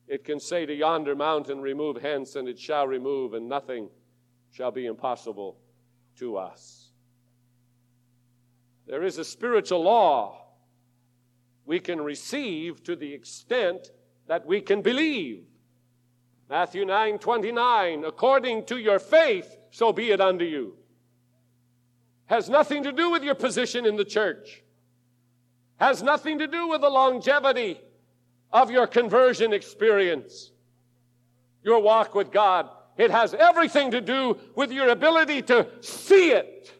it 0.08 0.24
can 0.24 0.40
say 0.40 0.66
to 0.66 0.74
yonder 0.74 1.14
mountain, 1.14 1.60
Remove 1.60 1.98
hence, 1.98 2.38
and 2.38 2.48
it 2.48 2.58
shall 2.58 2.88
remove, 2.88 3.34
and 3.34 3.50
nothing 3.50 3.90
shall 4.50 4.72
be 4.72 4.86
impossible 4.86 5.58
to 6.20 6.38
us. 6.38 6.92
There 8.88 9.04
is 9.04 9.18
a 9.18 9.26
spiritual 9.26 9.84
law 9.84 10.46
we 11.66 11.82
can 11.82 12.00
receive 12.00 12.82
to 12.86 12.96
the 12.96 13.14
extent 13.14 13.92
that 14.28 14.46
we 14.46 14.62
can 14.62 14.82
believe. 14.82 15.49
Matthew 16.50 16.84
9 16.84 17.20
29, 17.20 18.06
according 18.06 18.66
to 18.66 18.78
your 18.78 18.98
faith, 18.98 19.56
so 19.70 19.94
be 19.94 20.12
it 20.12 20.20
unto 20.20 20.46
you. 20.46 20.76
Has 22.26 22.50
nothing 22.50 22.84
to 22.84 22.92
do 22.92 23.12
with 23.12 23.24
your 23.24 23.36
position 23.36 23.86
in 23.86 23.96
the 23.96 24.06
church, 24.06 24.64
has 25.78 26.02
nothing 26.02 26.40
to 26.40 26.48
do 26.48 26.68
with 26.68 26.82
the 26.82 26.90
longevity 26.90 27.80
of 28.52 28.72
your 28.72 28.88
conversion 28.88 29.54
experience, 29.54 30.52
your 31.64 31.80
walk 31.82 32.16
with 32.16 32.32
God. 32.32 32.70
It 32.98 33.12
has 33.12 33.34
everything 33.34 33.92
to 33.92 34.02
do 34.02 34.38
with 34.56 34.72
your 34.72 34.90
ability 34.90 35.44
to 35.44 35.68
see 35.82 36.32
it 36.32 36.74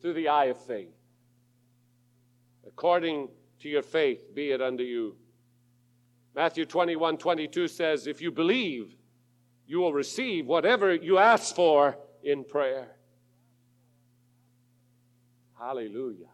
through 0.00 0.14
the 0.14 0.28
eye 0.28 0.46
of 0.46 0.58
faith. 0.58 0.94
According 2.66 3.28
to 3.60 3.68
your 3.68 3.82
faith, 3.82 4.34
be 4.34 4.50
it 4.50 4.60
unto 4.60 4.82
you. 4.82 5.16
Matthew 6.36 6.66
21 6.66 7.16
22 7.16 7.66
says, 7.66 8.06
If 8.06 8.20
you 8.20 8.30
believe, 8.30 8.94
you 9.66 9.78
will 9.78 9.94
receive 9.94 10.46
whatever 10.46 10.94
you 10.94 11.16
ask 11.16 11.54
for 11.54 11.96
in 12.22 12.44
prayer. 12.44 12.88
Hallelujah. 15.58 16.28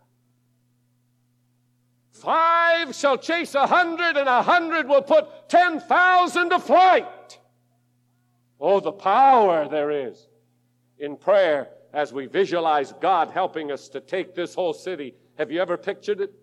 Five 2.11 2.95
shall 2.97 3.17
chase 3.17 3.55
a 3.55 3.67
hundred, 3.67 4.17
and 4.17 4.29
a 4.29 4.43
hundred 4.43 4.89
will 4.89 5.03
put 5.03 5.49
ten 5.49 5.79
thousand 5.79 6.51
to 6.51 6.59
flight. 6.59 7.39
Oh, 8.61 8.81
the 8.81 8.93
power 8.93 9.69
there 9.69 9.91
is 9.91 10.29
in 10.99 11.17
prayer 11.17 11.69
as 11.93 12.13
we 12.13 12.27
visualize 12.27 12.93
God 13.01 13.31
helping 13.31 13.71
us 13.71 13.89
to 13.91 14.01
take 14.01 14.35
this 14.35 14.55
whole 14.55 14.73
city. 14.73 15.15
Have 15.39 15.53
you 15.53 15.61
ever 15.61 15.77
pictured 15.77 16.21
it? 16.21 16.35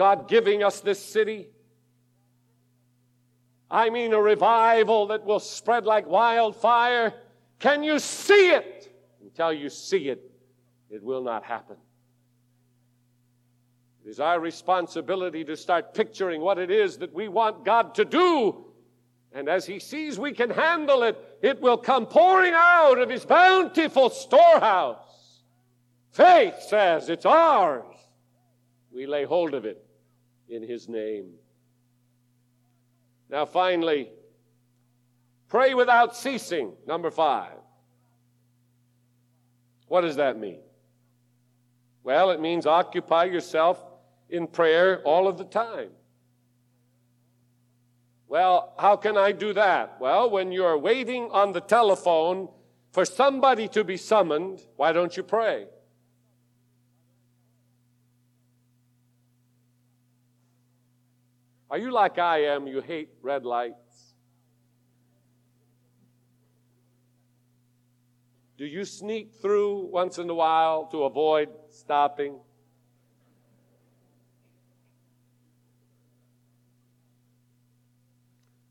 God 0.00 0.28
giving 0.28 0.62
us 0.62 0.80
this 0.80 0.98
city. 0.98 1.48
I 3.70 3.90
mean, 3.90 4.14
a 4.14 4.18
revival 4.18 5.08
that 5.08 5.26
will 5.26 5.40
spread 5.40 5.84
like 5.84 6.06
wildfire. 6.06 7.12
Can 7.58 7.82
you 7.82 7.98
see 7.98 8.48
it? 8.48 8.90
Until 9.20 9.52
you 9.52 9.68
see 9.68 10.08
it, 10.08 10.22
it 10.88 11.02
will 11.02 11.22
not 11.22 11.44
happen. 11.44 11.76
It 14.02 14.08
is 14.08 14.20
our 14.20 14.40
responsibility 14.40 15.44
to 15.44 15.54
start 15.54 15.92
picturing 15.92 16.40
what 16.40 16.58
it 16.58 16.70
is 16.70 16.96
that 16.96 17.12
we 17.12 17.28
want 17.28 17.66
God 17.66 17.94
to 17.96 18.06
do. 18.06 18.64
And 19.34 19.50
as 19.50 19.66
He 19.66 19.78
sees 19.78 20.18
we 20.18 20.32
can 20.32 20.48
handle 20.48 21.02
it, 21.02 21.18
it 21.42 21.60
will 21.60 21.76
come 21.76 22.06
pouring 22.06 22.54
out 22.56 22.96
of 22.96 23.10
His 23.10 23.26
bountiful 23.26 24.08
storehouse. 24.08 25.42
Faith 26.12 26.54
says 26.66 27.10
it's 27.10 27.26
ours. 27.26 27.84
We 28.90 29.06
lay 29.06 29.24
hold 29.24 29.52
of 29.52 29.66
it 29.66 29.88
in 30.50 30.62
His 30.62 30.88
name. 30.88 31.32
Now, 33.28 33.46
finally, 33.46 34.10
pray 35.48 35.74
without 35.74 36.16
ceasing. 36.16 36.72
Number 36.86 37.10
five. 37.10 37.52
What 39.86 40.02
does 40.02 40.16
that 40.16 40.38
mean? 40.38 40.60
Well, 42.02 42.30
it 42.30 42.40
means 42.40 42.66
occupy 42.66 43.24
yourself 43.24 43.82
in 44.28 44.46
prayer 44.46 45.00
all 45.02 45.28
of 45.28 45.38
the 45.38 45.44
time. 45.44 45.90
Well, 48.28 48.74
how 48.78 48.96
can 48.96 49.16
I 49.16 49.32
do 49.32 49.52
that? 49.54 49.96
Well, 50.00 50.30
when 50.30 50.52
you're 50.52 50.78
waiting 50.78 51.30
on 51.32 51.52
the 51.52 51.60
telephone 51.60 52.48
for 52.92 53.04
somebody 53.04 53.66
to 53.68 53.82
be 53.82 53.96
summoned, 53.96 54.60
why 54.76 54.92
don't 54.92 55.16
you 55.16 55.24
pray? 55.24 55.66
Are 61.70 61.78
you 61.78 61.92
like 61.92 62.18
I 62.18 62.44
am? 62.44 62.66
You 62.66 62.80
hate 62.80 63.10
red 63.22 63.44
lights? 63.44 64.14
Do 68.58 68.66
you 68.66 68.84
sneak 68.84 69.32
through 69.40 69.86
once 69.86 70.18
in 70.18 70.28
a 70.28 70.34
while 70.34 70.86
to 70.86 71.04
avoid 71.04 71.48
stopping? 71.70 72.38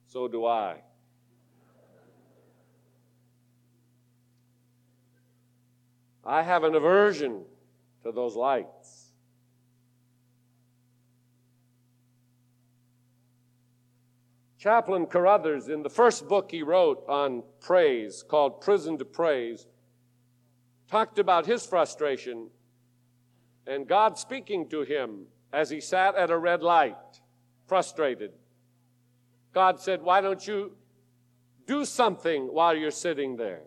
So 0.07 0.27
do 0.27 0.45
I. 0.45 0.81
I 6.25 6.43
have 6.43 6.63
an 6.63 6.75
aversion 6.75 7.45
to 8.03 8.11
those 8.11 8.35
lights. 8.35 9.08
Chaplain 14.59 15.05
Carothers, 15.05 15.69
in 15.69 15.83
the 15.83 15.89
first 15.89 16.27
book 16.27 16.51
he 16.51 16.63
wrote 16.63 17.05
on 17.07 17.43
praise, 17.61 18.23
called 18.27 18.59
Prison 18.59 18.97
to 18.97 19.05
Praise, 19.05 19.65
talked 20.91 21.17
about 21.17 21.45
his 21.45 21.65
frustration 21.65 22.49
and 23.65 23.87
God 23.87 24.17
speaking 24.17 24.67
to 24.69 24.81
him 24.81 25.27
as 25.53 25.69
he 25.69 25.79
sat 25.79 26.15
at 26.15 26.31
a 26.31 26.37
red 26.37 26.61
light, 26.61 26.95
frustrated. 27.67 28.31
God 29.53 29.79
said, 29.79 30.01
Why 30.01 30.21
don't 30.21 30.45
you 30.45 30.75
do 31.65 31.85
something 31.85 32.47
while 32.47 32.75
you're 32.75 32.91
sitting 32.91 33.37
there? 33.37 33.61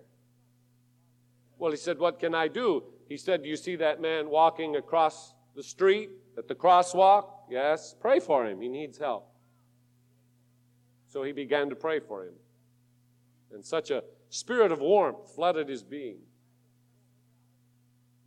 Well, 1.56 1.70
he 1.70 1.76
said, 1.76 1.98
What 1.98 2.18
can 2.18 2.34
I 2.34 2.48
do? 2.48 2.82
He 3.08 3.16
said, 3.16 3.44
Do 3.44 3.48
you 3.48 3.56
see 3.56 3.76
that 3.76 4.02
man 4.02 4.28
walking 4.28 4.76
across 4.76 5.32
the 5.54 5.62
street 5.62 6.10
at 6.36 6.48
the 6.48 6.54
crosswalk? 6.54 7.28
Yes. 7.48 7.94
Pray 8.00 8.18
for 8.18 8.46
him. 8.46 8.60
He 8.60 8.68
needs 8.68 8.98
help. 8.98 9.31
So 11.12 11.22
he 11.22 11.32
began 11.32 11.68
to 11.68 11.76
pray 11.76 12.00
for 12.00 12.24
him. 12.24 12.32
And 13.52 13.62
such 13.62 13.90
a 13.90 14.02
spirit 14.30 14.72
of 14.72 14.80
warmth 14.80 15.34
flooded 15.34 15.68
his 15.68 15.82
being. 15.82 16.20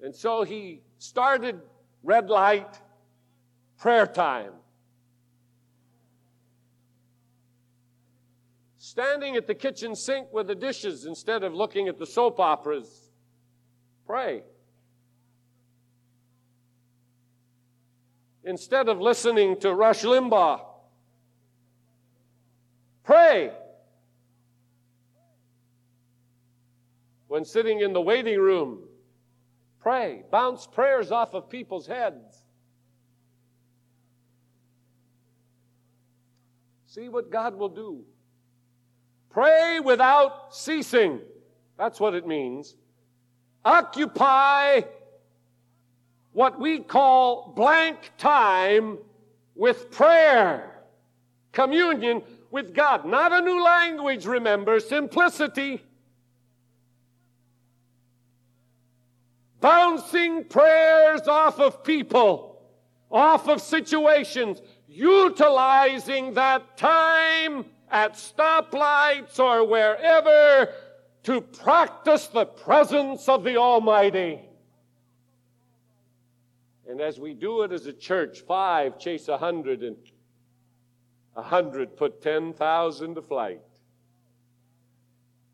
And 0.02 0.16
so 0.16 0.44
he 0.44 0.82
started 1.00 1.62
red 2.04 2.30
light 2.30 2.80
prayer 3.80 4.06
time. 4.06 4.52
Standing 8.78 9.36
at 9.36 9.48
the 9.48 9.56
kitchen 9.56 9.96
sink 9.96 10.28
with 10.32 10.46
the 10.46 10.54
dishes 10.54 11.08
instead 11.08 11.44
of 11.44 11.56
looking 11.56 11.88
at 11.88 11.98
the 11.98 12.06
soap 12.06 12.40
operas. 12.40 13.10
Pray. 14.06 14.44
Instead 18.44 18.90
of 18.90 19.02
listening 19.02 19.60
to 19.62 19.74
Rush 19.74 20.04
Limbaugh. 20.04 20.75
Pray. 23.06 23.52
When 27.28 27.46
sitting 27.46 27.82
in 27.82 27.94
the 27.94 28.02
waiting 28.02 28.40
room, 28.40 28.80
pray. 29.80 30.24
Bounce 30.32 30.68
prayers 30.68 31.12
off 31.12 31.34
of 31.34 31.50
people's 31.50 31.86
heads. 31.86 32.42
See 36.88 37.10
what 37.10 37.30
God 37.30 37.56
will 37.56 37.70
do. 37.70 38.04
Pray 39.30 39.80
without 39.82 40.56
ceasing. 40.56 41.20
That's 41.78 42.00
what 42.00 42.16
it 42.16 42.26
means. 42.26 42.76
Occupy 43.66 44.82
what 46.32 46.60
we 46.60 46.80
call 46.80 47.54
blank 47.56 48.12
time 48.18 48.98
with 49.56 49.92
prayer, 49.92 50.82
communion 51.52 52.22
with 52.56 52.74
God. 52.74 53.04
Not 53.04 53.34
a 53.34 53.42
new 53.42 53.62
language, 53.62 54.26
remember, 54.26 54.80
simplicity. 54.80 55.84
Bouncing 59.60 60.46
prayers 60.46 61.28
off 61.28 61.60
of 61.60 61.84
people, 61.84 62.62
off 63.12 63.50
of 63.50 63.62
situations, 63.62 64.62
utilizing 64.88 66.36
that 66.36 66.78
time 66.78 67.66
at 67.92 68.14
stoplights 68.14 69.38
or 69.38 69.68
wherever 69.68 70.72
to 71.24 71.42
practice 71.42 72.28
the 72.28 72.46
presence 72.46 73.28
of 73.28 73.44
the 73.44 73.58
Almighty. 73.58 74.40
And 76.88 77.02
as 77.02 77.20
we 77.20 77.34
do 77.34 77.64
it 77.64 77.74
as 77.74 77.86
a 77.86 77.92
church, 77.92 78.44
five 78.48 78.98
chase 78.98 79.28
a 79.28 79.38
hundred 79.38 79.84
and 79.84 79.98
a 81.36 81.42
hundred 81.42 81.98
put 81.98 82.22
10,000 82.22 83.16
to 83.16 83.22
flight. 83.22 83.62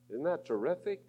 Isn't 0.09 0.23
that 0.23 0.45
terrific? 0.45 1.01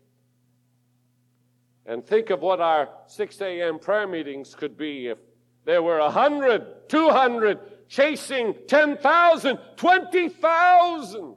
And 1.87 2.07
think 2.07 2.31
of 2.31 2.41
what 2.41 2.61
our 2.61 2.89
6 3.07 3.41
a.m. 3.41 3.79
prayer 3.79 4.07
meetings 4.07 4.55
could 4.55 4.77
be 4.77 5.09
if 5.09 5.19
there 5.65 5.83
were 5.83 5.99
100, 5.99 6.89
200, 6.89 7.89
chasing 7.89 8.55
10,000, 8.69 9.59
20,000. 9.77 11.35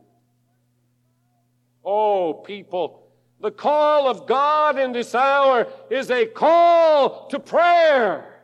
Oh, 1.84 2.34
people, 2.34 3.08
the 3.42 3.52
call 3.52 4.08
of 4.08 4.28
God 4.28 4.80
in 4.80 4.92
this 4.92 5.14
hour 5.14 5.68
is 5.90 6.10
a 6.10 6.26
call 6.26 7.28
to 7.28 7.40
prayer. 7.40 8.44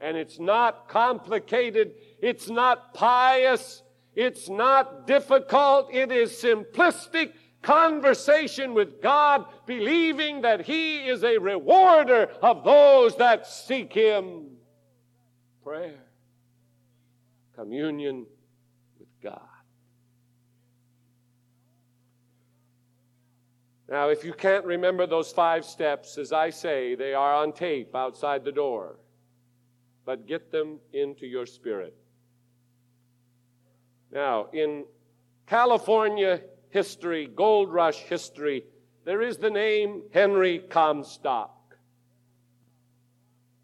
And 0.00 0.16
it's 0.16 0.38
not 0.38 0.88
complicated, 0.88 1.92
it's 2.20 2.48
not 2.48 2.94
pious, 2.94 3.82
it's 4.14 4.48
not 4.48 5.06
difficult, 5.06 5.92
it 5.92 6.10
is 6.10 6.32
simplistic 6.32 7.32
conversation 7.62 8.74
with 8.74 9.02
God, 9.02 9.46
believing 9.66 10.42
that 10.42 10.62
He 10.62 11.06
is 11.08 11.24
a 11.24 11.38
rewarder 11.38 12.30
of 12.42 12.64
those 12.64 13.16
that 13.16 13.46
seek 13.46 13.92
Him. 13.92 14.46
Prayer 15.62 16.08
communion 17.58 18.24
with 19.00 19.08
God. 19.20 19.40
Now, 23.90 24.10
if 24.10 24.22
you 24.22 24.32
can't 24.32 24.64
remember 24.64 25.06
those 25.06 25.32
five 25.32 25.64
steps, 25.64 26.18
as 26.18 26.32
I 26.32 26.50
say, 26.50 26.94
they 26.94 27.14
are 27.14 27.34
on 27.34 27.52
tape 27.52 27.96
outside 27.96 28.44
the 28.44 28.52
door. 28.52 29.00
But 30.04 30.26
get 30.26 30.52
them 30.52 30.78
into 30.92 31.26
your 31.26 31.46
spirit. 31.46 31.96
Now, 34.12 34.48
in 34.52 34.84
California 35.46 36.40
history, 36.70 37.26
gold 37.26 37.72
rush 37.72 37.98
history, 37.98 38.64
there 39.04 39.22
is 39.22 39.38
the 39.38 39.50
name 39.50 40.02
Henry 40.12 40.58
Comstock. 40.58 41.54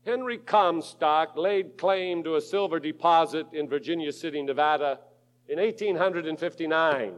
Henry 0.04 0.38
Comstock 0.38 1.36
laid 1.36 1.78
claim 1.78 2.22
to 2.24 2.36
a 2.36 2.40
silver 2.40 2.78
deposit 2.78 3.46
in 3.52 3.68
Virginia 3.68 4.12
City, 4.12 4.42
Nevada 4.42 5.00
in 5.48 5.58
1859. 5.58 7.14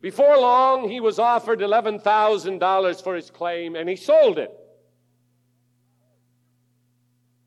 Before 0.00 0.38
long, 0.38 0.88
he 0.88 1.00
was 1.00 1.18
offered 1.18 1.60
$11,000 1.60 3.02
for 3.02 3.14
his 3.14 3.30
claim 3.30 3.74
and 3.74 3.88
he 3.88 3.96
sold 3.96 4.38
it. 4.38 4.52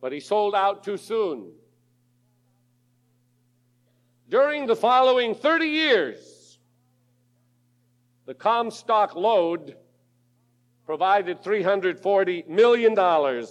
But 0.02 0.12
he 0.12 0.20
sold 0.20 0.56
out 0.56 0.84
too 0.84 0.98
soon. 0.98 1.52
During 4.30 4.66
the 4.66 4.76
following 4.76 5.36
30 5.36 5.66
years, 5.68 6.60
the 8.26 8.34
Comstock 8.34 9.16
lode 9.16 9.78
provided 10.86 11.42
$340 11.42 12.48
million 12.48 13.46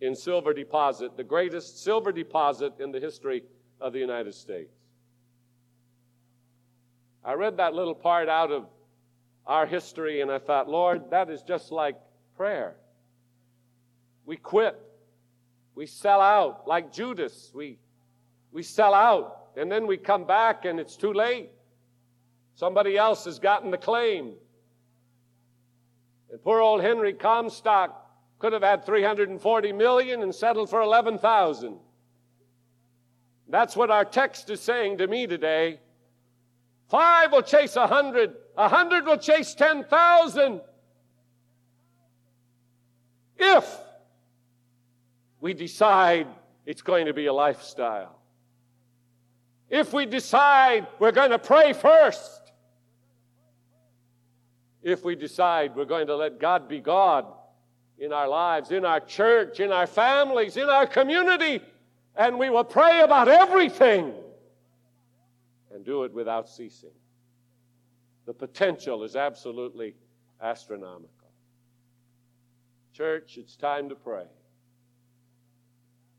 in 0.00 0.14
silver 0.14 0.54
deposit, 0.54 1.16
the 1.16 1.24
greatest 1.24 1.82
silver 1.84 2.12
deposit 2.12 2.72
in 2.78 2.92
the 2.92 3.00
history 3.00 3.42
of 3.78 3.92
the 3.92 3.98
United 3.98 4.34
States. 4.34 4.72
I 7.22 7.34
read 7.34 7.58
that 7.58 7.74
little 7.74 7.94
part 7.94 8.28
out 8.28 8.50
of 8.50 8.66
our 9.46 9.66
history 9.66 10.22
and 10.22 10.30
I 10.30 10.38
thought, 10.38 10.68
Lord, 10.68 11.10
that 11.10 11.28
is 11.28 11.42
just 11.42 11.70
like 11.70 11.96
prayer. 12.36 12.76
We 14.24 14.36
quit. 14.36 14.80
We 15.74 15.84
sell 15.84 16.20
out 16.20 16.66
like 16.66 16.90
Judas. 16.90 17.50
We, 17.54 17.78
we 18.52 18.62
sell 18.62 18.94
out 18.94 19.39
and 19.56 19.70
then 19.70 19.86
we 19.86 19.96
come 19.96 20.24
back 20.24 20.64
and 20.64 20.78
it's 20.78 20.96
too 20.96 21.12
late. 21.12 21.50
Somebody 22.54 22.96
else 22.96 23.24
has 23.24 23.38
gotten 23.38 23.70
the 23.70 23.78
claim. 23.78 24.34
And 26.30 26.42
poor 26.42 26.60
old 26.60 26.82
Henry 26.82 27.12
Comstock 27.12 27.96
could 28.38 28.52
have 28.52 28.62
had 28.62 28.84
340 28.84 29.72
million 29.72 30.22
and 30.22 30.34
settled 30.34 30.70
for 30.70 30.80
11,000. 30.80 31.78
That's 33.48 33.76
what 33.76 33.90
our 33.90 34.04
text 34.04 34.48
is 34.50 34.60
saying 34.60 34.98
to 34.98 35.06
me 35.06 35.26
today. 35.26 35.80
Five 36.88 37.32
will 37.32 37.42
chase 37.42 37.76
a 37.76 37.86
hundred. 37.86 38.34
A 38.56 38.68
hundred 38.68 39.06
will 39.06 39.18
chase 39.18 39.54
10,000. 39.54 40.60
If 43.36 43.78
we 45.40 45.54
decide 45.54 46.26
it's 46.66 46.82
going 46.82 47.06
to 47.06 47.14
be 47.14 47.26
a 47.26 47.32
lifestyle. 47.32 48.19
If 49.70 49.92
we 49.92 50.04
decide 50.04 50.88
we're 50.98 51.12
going 51.12 51.30
to 51.30 51.38
pray 51.38 51.72
first. 51.72 52.52
If 54.82 55.04
we 55.04 55.14
decide 55.14 55.76
we're 55.76 55.84
going 55.84 56.08
to 56.08 56.16
let 56.16 56.40
God 56.40 56.68
be 56.68 56.80
God 56.80 57.26
in 57.98 58.12
our 58.12 58.28
lives, 58.28 58.72
in 58.72 58.84
our 58.84 58.98
church, 58.98 59.60
in 59.60 59.70
our 59.70 59.86
families, 59.86 60.56
in 60.56 60.68
our 60.68 60.86
community, 60.86 61.62
and 62.16 62.38
we 62.38 62.50
will 62.50 62.64
pray 62.64 63.02
about 63.02 63.28
everything 63.28 64.12
and 65.72 65.84
do 65.84 66.02
it 66.04 66.12
without 66.12 66.48
ceasing. 66.48 66.90
The 68.26 68.34
potential 68.34 69.04
is 69.04 69.16
absolutely 69.16 69.94
astronomical. 70.42 71.08
Church, 72.92 73.36
it's 73.38 73.54
time 73.54 73.88
to 73.88 73.94
pray. 73.94 74.24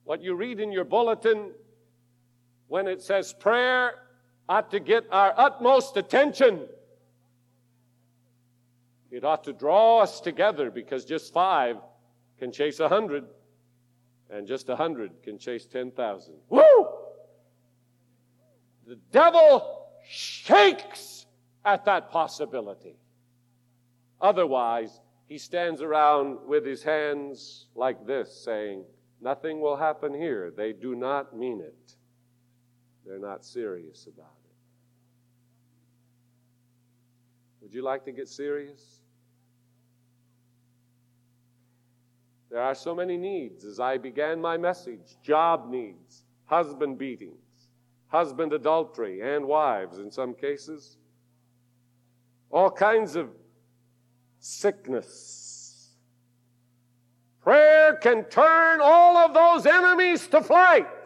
What 0.04 0.22
you 0.22 0.36
read 0.36 0.60
in 0.60 0.72
your 0.72 0.86
bulletin 0.86 1.52
when 2.72 2.88
it 2.88 3.02
says 3.02 3.34
prayer 3.34 3.96
ought 4.48 4.72
to 4.72 4.80
get 4.80 5.04
our 5.12 5.34
utmost 5.36 5.98
attention. 5.98 6.66
It 9.12 9.26
ought 9.26 9.44
to 9.44 9.52
draw 9.52 10.00
us 10.00 10.22
together 10.22 10.72
because 10.72 11.04
just 11.04 11.34
five 11.34 11.76
can 12.40 12.54
chase 12.54 12.80
a 12.80 12.88
hundred, 12.88 13.26
and 14.30 14.48
just 14.48 14.70
a 14.70 14.76
hundred 14.78 15.12
can 15.22 15.38
chase 15.38 15.66
ten 15.66 15.92
thousand. 15.92 16.36
Woo! 16.48 16.88
The 18.88 18.98
devil 19.12 19.90
shakes 20.08 21.26
at 21.66 21.84
that 21.84 22.10
possibility. 22.10 22.96
Otherwise, 24.22 25.02
he 25.28 25.38
stands 25.38 25.82
around 25.82 26.38
with 26.48 26.66
his 26.66 26.84
hands 26.84 27.66
like 27.76 28.08
this, 28.08 28.46
saying, 28.46 28.86
Nothing 29.20 29.60
will 29.60 29.76
happen 29.76 30.14
here. 30.14 30.54
They 30.56 30.72
do 30.72 30.96
not 30.96 31.36
mean 31.38 31.60
it, 31.60 31.96
they're 33.06 33.20
not 33.20 33.44
serious 33.44 34.08
about 34.08 34.36
it. 34.46 34.52
Would 37.62 37.74
you 37.74 37.84
like 37.84 38.06
to 38.06 38.12
get 38.12 38.28
serious? 38.28 39.00
There 42.50 42.62
are 42.62 42.76
so 42.76 42.94
many 42.94 43.18
needs 43.18 43.64
as 43.64 43.80
I 43.80 43.98
began 43.98 44.42
my 44.42 44.58
message 44.58 45.18
job 45.24 45.70
needs, 45.70 46.24
husband 46.46 46.98
beatings, 46.98 47.70
husband 48.08 48.52
adultery, 48.52 49.22
and 49.22 49.46
wives 49.46 50.00
in 50.00 50.12
some 50.12 50.34
cases, 50.34 50.98
all 52.52 52.70
kinds 52.70 53.16
of 53.16 53.30
sickness. 54.40 55.92
Prayer 57.42 57.96
can 57.96 58.26
turn 58.26 58.82
all 58.82 59.18
of 59.18 59.34
those 59.34 59.66
enemies 59.66 60.28
to 60.28 60.42
flight 60.42 61.01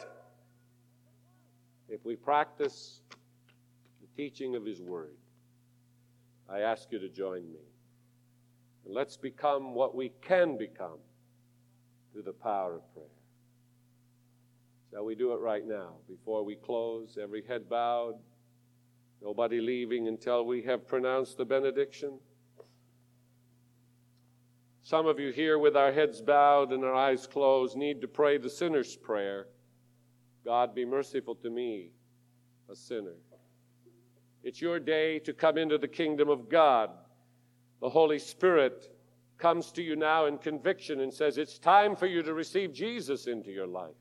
we 2.05 2.15
practice 2.15 3.01
the 3.99 4.07
teaching 4.15 4.55
of 4.55 4.63
His 4.63 4.79
Word. 4.79 5.15
I 6.47 6.59
ask 6.59 6.91
you 6.91 6.99
to 6.99 7.09
join 7.09 7.51
me. 7.51 7.65
And 8.85 8.93
let's 8.93 9.17
become 9.17 9.73
what 9.73 9.95
we 9.95 10.11
can 10.21 10.57
become 10.57 10.99
through 12.13 12.21
the 12.21 12.31
power 12.31 12.75
of 12.75 12.93
prayer. 12.93 13.07
Shall 14.91 15.03
we 15.03 15.15
do 15.15 15.33
it 15.33 15.39
right 15.39 15.67
now 15.67 15.93
before 16.07 16.43
we 16.43 16.55
close? 16.55 17.17
Every 17.21 17.43
head 17.43 17.67
bowed, 17.67 18.19
nobody 19.21 19.59
leaving 19.59 20.07
until 20.07 20.45
we 20.45 20.61
have 20.61 20.87
pronounced 20.87 21.37
the 21.37 21.45
benediction. 21.45 22.19
Some 24.83 25.07
of 25.07 25.19
you 25.19 25.31
here 25.31 25.57
with 25.57 25.75
our 25.75 25.91
heads 25.91 26.21
bowed 26.21 26.71
and 26.71 26.85
our 26.85 26.93
eyes 26.93 27.25
closed 27.25 27.75
need 27.75 27.99
to 28.01 28.07
pray 28.07 28.37
the 28.37 28.49
sinner's 28.51 28.95
prayer 28.95 29.47
God, 30.45 30.75
be 30.75 30.85
merciful 30.85 31.33
to 31.35 31.49
me, 31.49 31.89
a 32.69 32.75
sinner. 32.75 33.15
It's 34.43 34.61
your 34.61 34.79
day 34.79 35.17
to 35.19 35.33
come 35.33 35.57
into 35.57 35.79
the 35.79 35.87
kingdom 35.87 36.29
of 36.29 36.49
God. 36.49 36.91
The 37.81 37.89
Holy 37.89 38.19
Spirit 38.19 38.87
comes 39.39 39.71
to 39.71 39.81
you 39.81 39.95
now 39.95 40.27
in 40.27 40.37
conviction 40.37 41.01
and 41.01 41.11
says, 41.11 41.39
It's 41.39 41.57
time 41.57 41.95
for 41.95 42.05
you 42.05 42.21
to 42.21 42.35
receive 42.35 42.71
Jesus 42.71 43.25
into 43.25 43.49
your 43.49 43.65
life 43.65 43.95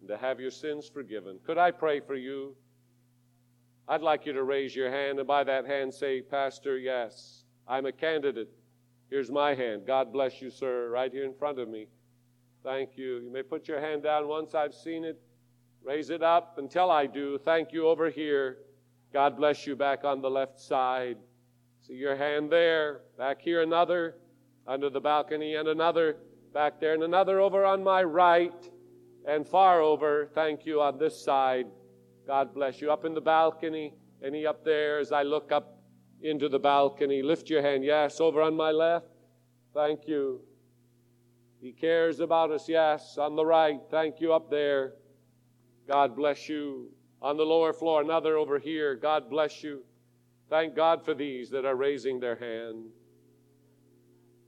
and 0.00 0.08
to 0.08 0.16
have 0.16 0.40
your 0.40 0.50
sins 0.50 0.90
forgiven. 0.92 1.38
Could 1.46 1.56
I 1.56 1.70
pray 1.70 2.00
for 2.00 2.16
you? 2.16 2.56
I'd 3.86 4.02
like 4.02 4.26
you 4.26 4.32
to 4.32 4.42
raise 4.42 4.74
your 4.74 4.90
hand 4.90 5.20
and 5.20 5.26
by 5.26 5.44
that 5.44 5.66
hand 5.66 5.94
say, 5.94 6.20
Pastor, 6.20 6.78
yes, 6.78 7.44
I'm 7.66 7.86
a 7.86 7.92
candidate. 7.92 8.50
Here's 9.08 9.30
my 9.30 9.54
hand. 9.54 9.86
God 9.86 10.12
bless 10.12 10.42
you, 10.42 10.50
sir, 10.50 10.90
right 10.90 11.12
here 11.12 11.24
in 11.24 11.32
front 11.32 11.60
of 11.60 11.68
me. 11.68 11.86
Thank 12.64 12.96
you. 12.96 13.18
You 13.18 13.32
may 13.32 13.42
put 13.44 13.68
your 13.68 13.80
hand 13.80 14.02
down 14.02 14.26
once 14.26 14.54
I've 14.54 14.74
seen 14.74 15.04
it. 15.04 15.18
Raise 15.84 16.10
it 16.10 16.22
up 16.22 16.58
until 16.58 16.90
I 16.90 17.06
do. 17.06 17.38
Thank 17.38 17.72
you 17.72 17.88
over 17.88 18.10
here. 18.10 18.58
God 19.12 19.36
bless 19.36 19.66
you 19.66 19.74
back 19.74 20.04
on 20.04 20.20
the 20.20 20.30
left 20.30 20.60
side. 20.60 21.16
See 21.80 21.94
your 21.94 22.16
hand 22.16 22.50
there. 22.52 23.02
Back 23.16 23.40
here, 23.40 23.62
another. 23.62 24.16
Under 24.66 24.90
the 24.90 25.00
balcony, 25.00 25.54
and 25.54 25.68
another. 25.68 26.16
Back 26.52 26.80
there, 26.80 26.94
and 26.94 27.02
another 27.02 27.40
over 27.40 27.64
on 27.64 27.82
my 27.82 28.02
right. 28.02 28.70
And 29.26 29.46
far 29.46 29.80
over. 29.80 30.30
Thank 30.34 30.66
you 30.66 30.82
on 30.82 30.98
this 30.98 31.22
side. 31.22 31.66
God 32.26 32.54
bless 32.54 32.80
you. 32.80 32.92
Up 32.92 33.04
in 33.04 33.14
the 33.14 33.20
balcony. 33.20 33.94
Any 34.22 34.44
up 34.46 34.64
there 34.64 34.98
as 34.98 35.12
I 35.12 35.22
look 35.22 35.52
up 35.52 35.78
into 36.22 36.48
the 36.48 36.58
balcony? 36.58 37.22
Lift 37.22 37.48
your 37.48 37.62
hand. 37.62 37.84
Yes, 37.84 38.20
over 38.20 38.42
on 38.42 38.54
my 38.54 38.72
left. 38.72 39.06
Thank 39.72 40.08
you. 40.08 40.40
He 41.60 41.72
cares 41.72 42.20
about 42.20 42.50
us. 42.50 42.68
Yes, 42.68 43.16
on 43.16 43.36
the 43.36 43.46
right. 43.46 43.80
Thank 43.90 44.20
you 44.20 44.32
up 44.32 44.50
there. 44.50 44.94
God 45.88 46.14
bless 46.14 46.48
you. 46.48 46.90
On 47.20 47.36
the 47.36 47.42
lower 47.42 47.72
floor, 47.72 48.02
another 48.02 48.36
over 48.36 48.60
here. 48.60 48.94
God 48.94 49.28
bless 49.28 49.64
you. 49.64 49.82
Thank 50.48 50.76
God 50.76 51.04
for 51.04 51.14
these 51.14 51.50
that 51.50 51.64
are 51.64 51.74
raising 51.74 52.20
their 52.20 52.36
hand. 52.36 52.84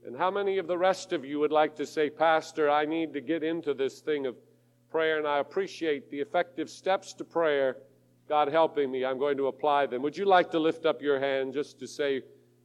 And 0.05 0.17
how 0.17 0.31
many 0.31 0.57
of 0.57 0.67
the 0.67 0.77
rest 0.77 1.11
of 1.11 1.25
you 1.25 1.39
would 1.39 1.51
like 1.51 1.75
to 1.75 1.85
say, 1.85 2.09
Pastor, 2.09 2.69
I 2.69 2.85
need 2.85 3.13
to 3.13 3.21
get 3.21 3.43
into 3.43 3.73
this 3.73 3.99
thing 3.99 4.25
of 4.25 4.35
prayer, 4.89 5.17
and 5.17 5.27
I 5.27 5.39
appreciate 5.39 6.09
the 6.09 6.19
effective 6.19 6.69
steps 6.69 7.13
to 7.15 7.23
prayer. 7.23 7.77
God 8.27 8.47
helping 8.47 8.89
me, 8.89 9.03
I'm 9.03 9.19
going 9.19 9.37
to 9.37 9.47
apply 9.47 9.87
them. 9.87 10.01
Would 10.01 10.17
you 10.17 10.25
like 10.25 10.49
to 10.51 10.59
lift 10.59 10.85
up 10.85 11.01
your 11.01 11.19
hand 11.19 11.53
just 11.53 11.77
to 11.79 11.87
say 11.87 12.21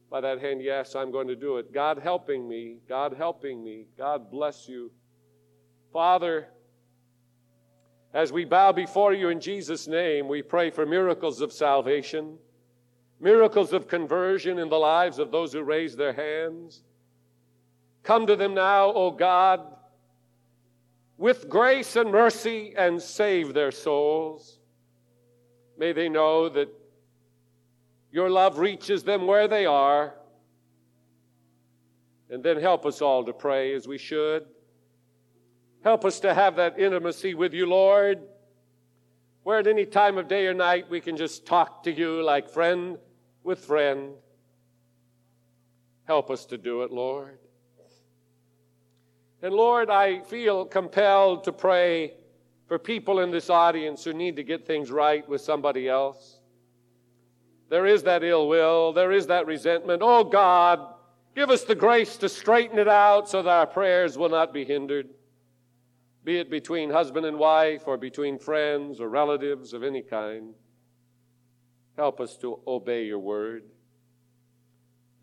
by 0.09 0.21
that 0.21 0.39
hand, 0.41 0.61
Yes, 0.61 0.95
I'm 0.95 1.11
going 1.11 1.27
to 1.27 1.35
do 1.35 1.57
it? 1.57 1.73
God 1.73 1.99
helping 1.99 2.47
me, 2.47 2.77
God 2.87 3.13
helping 3.13 3.63
me, 3.63 3.85
God 3.97 4.31
bless 4.31 4.67
you. 4.67 4.91
Father, 5.91 6.47
As 8.17 8.31
we 8.33 8.45
bow 8.45 8.71
before 8.71 9.13
you 9.13 9.29
in 9.29 9.39
Jesus' 9.39 9.87
name, 9.87 10.27
we 10.27 10.41
pray 10.41 10.71
for 10.71 10.87
miracles 10.87 11.39
of 11.39 11.53
salvation, 11.53 12.39
miracles 13.19 13.73
of 13.73 13.87
conversion 13.87 14.57
in 14.57 14.69
the 14.69 14.79
lives 14.79 15.19
of 15.19 15.29
those 15.29 15.53
who 15.53 15.61
raise 15.61 15.95
their 15.95 16.13
hands. 16.13 16.81
Come 18.01 18.25
to 18.25 18.35
them 18.35 18.55
now, 18.55 18.91
O 18.91 19.11
God, 19.11 19.61
with 21.19 21.47
grace 21.47 21.95
and 21.95 22.11
mercy 22.11 22.73
and 22.75 22.99
save 22.99 23.53
their 23.53 23.69
souls. 23.69 24.57
May 25.77 25.93
they 25.93 26.09
know 26.09 26.49
that 26.49 26.69
your 28.11 28.31
love 28.31 28.57
reaches 28.57 29.03
them 29.03 29.27
where 29.27 29.47
they 29.47 29.67
are. 29.67 30.15
And 32.31 32.43
then 32.43 32.59
help 32.59 32.83
us 32.83 32.99
all 32.99 33.23
to 33.25 33.33
pray 33.33 33.75
as 33.75 33.87
we 33.87 33.99
should. 33.99 34.47
Help 35.87 36.03
us 36.03 36.19
to 36.19 36.33
have 36.33 36.57
that 36.57 36.77
intimacy 36.77 37.33
with 37.33 37.53
you, 37.53 37.65
Lord, 37.65 38.21
where 39.43 39.59
at 39.59 39.67
any 39.67 39.85
time 39.85 40.17
of 40.17 40.27
day 40.27 40.45
or 40.45 40.53
night 40.53 40.89
we 40.89 40.99
can 40.99 41.15
just 41.15 41.45
talk 41.45 41.83
to 41.83 41.91
you 41.93 42.21
like 42.21 42.49
friend 42.49 42.97
with 43.41 43.59
friend. 43.59 44.11
Help 46.03 46.29
us 46.29 46.45
to 46.47 46.57
do 46.57 46.81
it, 46.81 46.91
Lord. 46.91 47.39
And 49.41 49.53
Lord, 49.53 49.89
I 49.89 50.23
feel 50.23 50.65
compelled 50.65 51.45
to 51.45 51.53
pray 51.53 52.15
for 52.67 52.77
people 52.77 53.21
in 53.21 53.31
this 53.31 53.49
audience 53.49 54.03
who 54.03 54.11
need 54.11 54.35
to 54.35 54.43
get 54.43 54.67
things 54.67 54.91
right 54.91 55.25
with 55.29 55.39
somebody 55.39 55.87
else. 55.87 56.41
There 57.69 57.85
is 57.85 58.03
that 58.03 58.25
ill 58.25 58.49
will, 58.49 58.91
there 58.91 59.13
is 59.13 59.27
that 59.27 59.47
resentment. 59.47 60.01
Oh 60.03 60.25
God, 60.25 60.85
give 61.33 61.49
us 61.49 61.63
the 61.63 61.75
grace 61.75 62.17
to 62.17 62.27
straighten 62.27 62.77
it 62.77 62.89
out 62.89 63.29
so 63.29 63.41
that 63.41 63.49
our 63.49 63.67
prayers 63.67 64.17
will 64.17 64.27
not 64.27 64.51
be 64.53 64.65
hindered, 64.65 65.07
be 66.27 66.39
it 66.39 66.49
between 66.49 66.89
husband 66.89 67.25
and 67.25 67.39
wife 67.39 67.83
or 67.87 67.95
between 67.95 68.37
friends 68.37 68.99
or 68.99 69.07
relatives 69.07 69.71
of 69.71 69.81
any 69.81 70.01
kind. 70.01 70.53
Help 71.95 72.19
us 72.19 72.35
to 72.35 72.59
obey 72.67 73.05
your 73.05 73.17
word. 73.17 73.63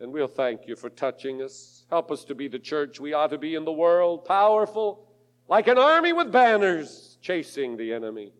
And 0.01 0.11
we'll 0.11 0.27
thank 0.27 0.67
you 0.67 0.77
for 0.77 0.89
touching 0.89 1.43
us. 1.43 1.85
Help 1.91 2.11
us 2.11 2.25
to 2.25 2.35
be 2.35 2.49
the 2.49 2.59
church 2.59 3.01
we 3.01 3.13
ought 3.13 3.33
to 3.33 3.37
be 3.37 3.55
in 3.55 3.67
the 3.67 3.73
world, 3.73 4.25
powerful, 4.25 5.07
like 5.47 5.69
an 5.69 5.77
army 5.77 6.15
with 6.15 6.33
banners 6.33 7.19
chasing 7.21 7.77
the 7.77 7.93
enemy. 7.93 8.33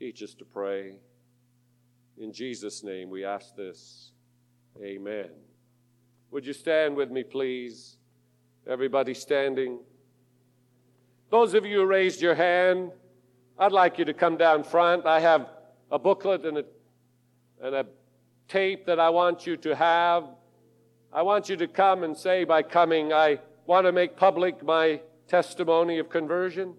Teach 0.00 0.20
us 0.20 0.34
to 0.34 0.44
pray. 0.44 0.96
In 2.18 2.32
Jesus' 2.32 2.82
name 2.82 3.08
we 3.08 3.24
ask 3.24 3.54
this. 3.54 4.10
Amen. 4.82 5.30
Would 6.32 6.44
you 6.44 6.52
stand 6.52 6.96
with 6.96 7.12
me, 7.12 7.22
please? 7.22 7.98
Everybody 8.66 9.14
standing. 9.14 9.78
Those 11.32 11.54
of 11.54 11.64
you 11.64 11.78
who 11.78 11.86
raised 11.86 12.20
your 12.20 12.34
hand, 12.34 12.92
I'd 13.58 13.72
like 13.72 13.98
you 13.98 14.04
to 14.04 14.12
come 14.12 14.36
down 14.36 14.62
front. 14.62 15.06
I 15.06 15.18
have 15.20 15.48
a 15.90 15.98
booklet 15.98 16.44
and 16.44 16.58
a, 16.58 16.64
and 17.62 17.74
a 17.74 17.86
tape 18.48 18.84
that 18.84 19.00
I 19.00 19.08
want 19.08 19.46
you 19.46 19.56
to 19.56 19.74
have. 19.74 20.24
I 21.10 21.22
want 21.22 21.48
you 21.48 21.56
to 21.56 21.66
come 21.66 22.02
and 22.02 22.14
say, 22.14 22.44
by 22.44 22.62
coming, 22.62 23.14
I 23.14 23.38
want 23.64 23.86
to 23.86 23.92
make 23.92 24.14
public 24.14 24.62
my 24.62 25.00
testimony 25.26 25.98
of 26.00 26.10
conversion. 26.10 26.74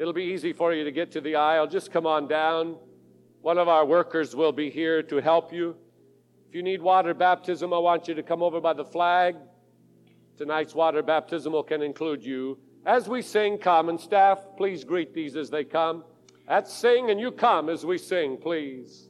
It'll 0.00 0.12
be 0.12 0.24
easy 0.24 0.52
for 0.52 0.74
you 0.74 0.82
to 0.82 0.90
get 0.90 1.12
to 1.12 1.20
the 1.20 1.36
aisle. 1.36 1.68
Just 1.68 1.92
come 1.92 2.06
on 2.06 2.26
down. 2.26 2.78
One 3.42 3.58
of 3.58 3.68
our 3.68 3.86
workers 3.86 4.34
will 4.34 4.50
be 4.50 4.70
here 4.70 5.04
to 5.04 5.18
help 5.18 5.52
you. 5.52 5.76
If 6.48 6.56
you 6.56 6.64
need 6.64 6.82
water 6.82 7.14
baptism, 7.14 7.72
I 7.72 7.78
want 7.78 8.08
you 8.08 8.14
to 8.14 8.24
come 8.24 8.42
over 8.42 8.60
by 8.60 8.72
the 8.72 8.84
flag. 8.84 9.36
Tonight's 10.36 10.74
water 10.74 11.00
baptismal 11.00 11.62
can 11.62 11.80
include 11.80 12.24
you. 12.24 12.58
As 12.86 13.08
we 13.08 13.20
sing, 13.20 13.58
come, 13.58 13.90
and 13.90 14.00
staff, 14.00 14.38
please 14.56 14.84
greet 14.84 15.12
these 15.12 15.36
as 15.36 15.50
they 15.50 15.64
come. 15.64 16.02
Let's 16.48 16.72
sing, 16.72 17.10
and 17.10 17.20
you 17.20 17.30
come 17.30 17.68
as 17.68 17.84
we 17.84 17.98
sing, 17.98 18.38
please. 18.38 19.09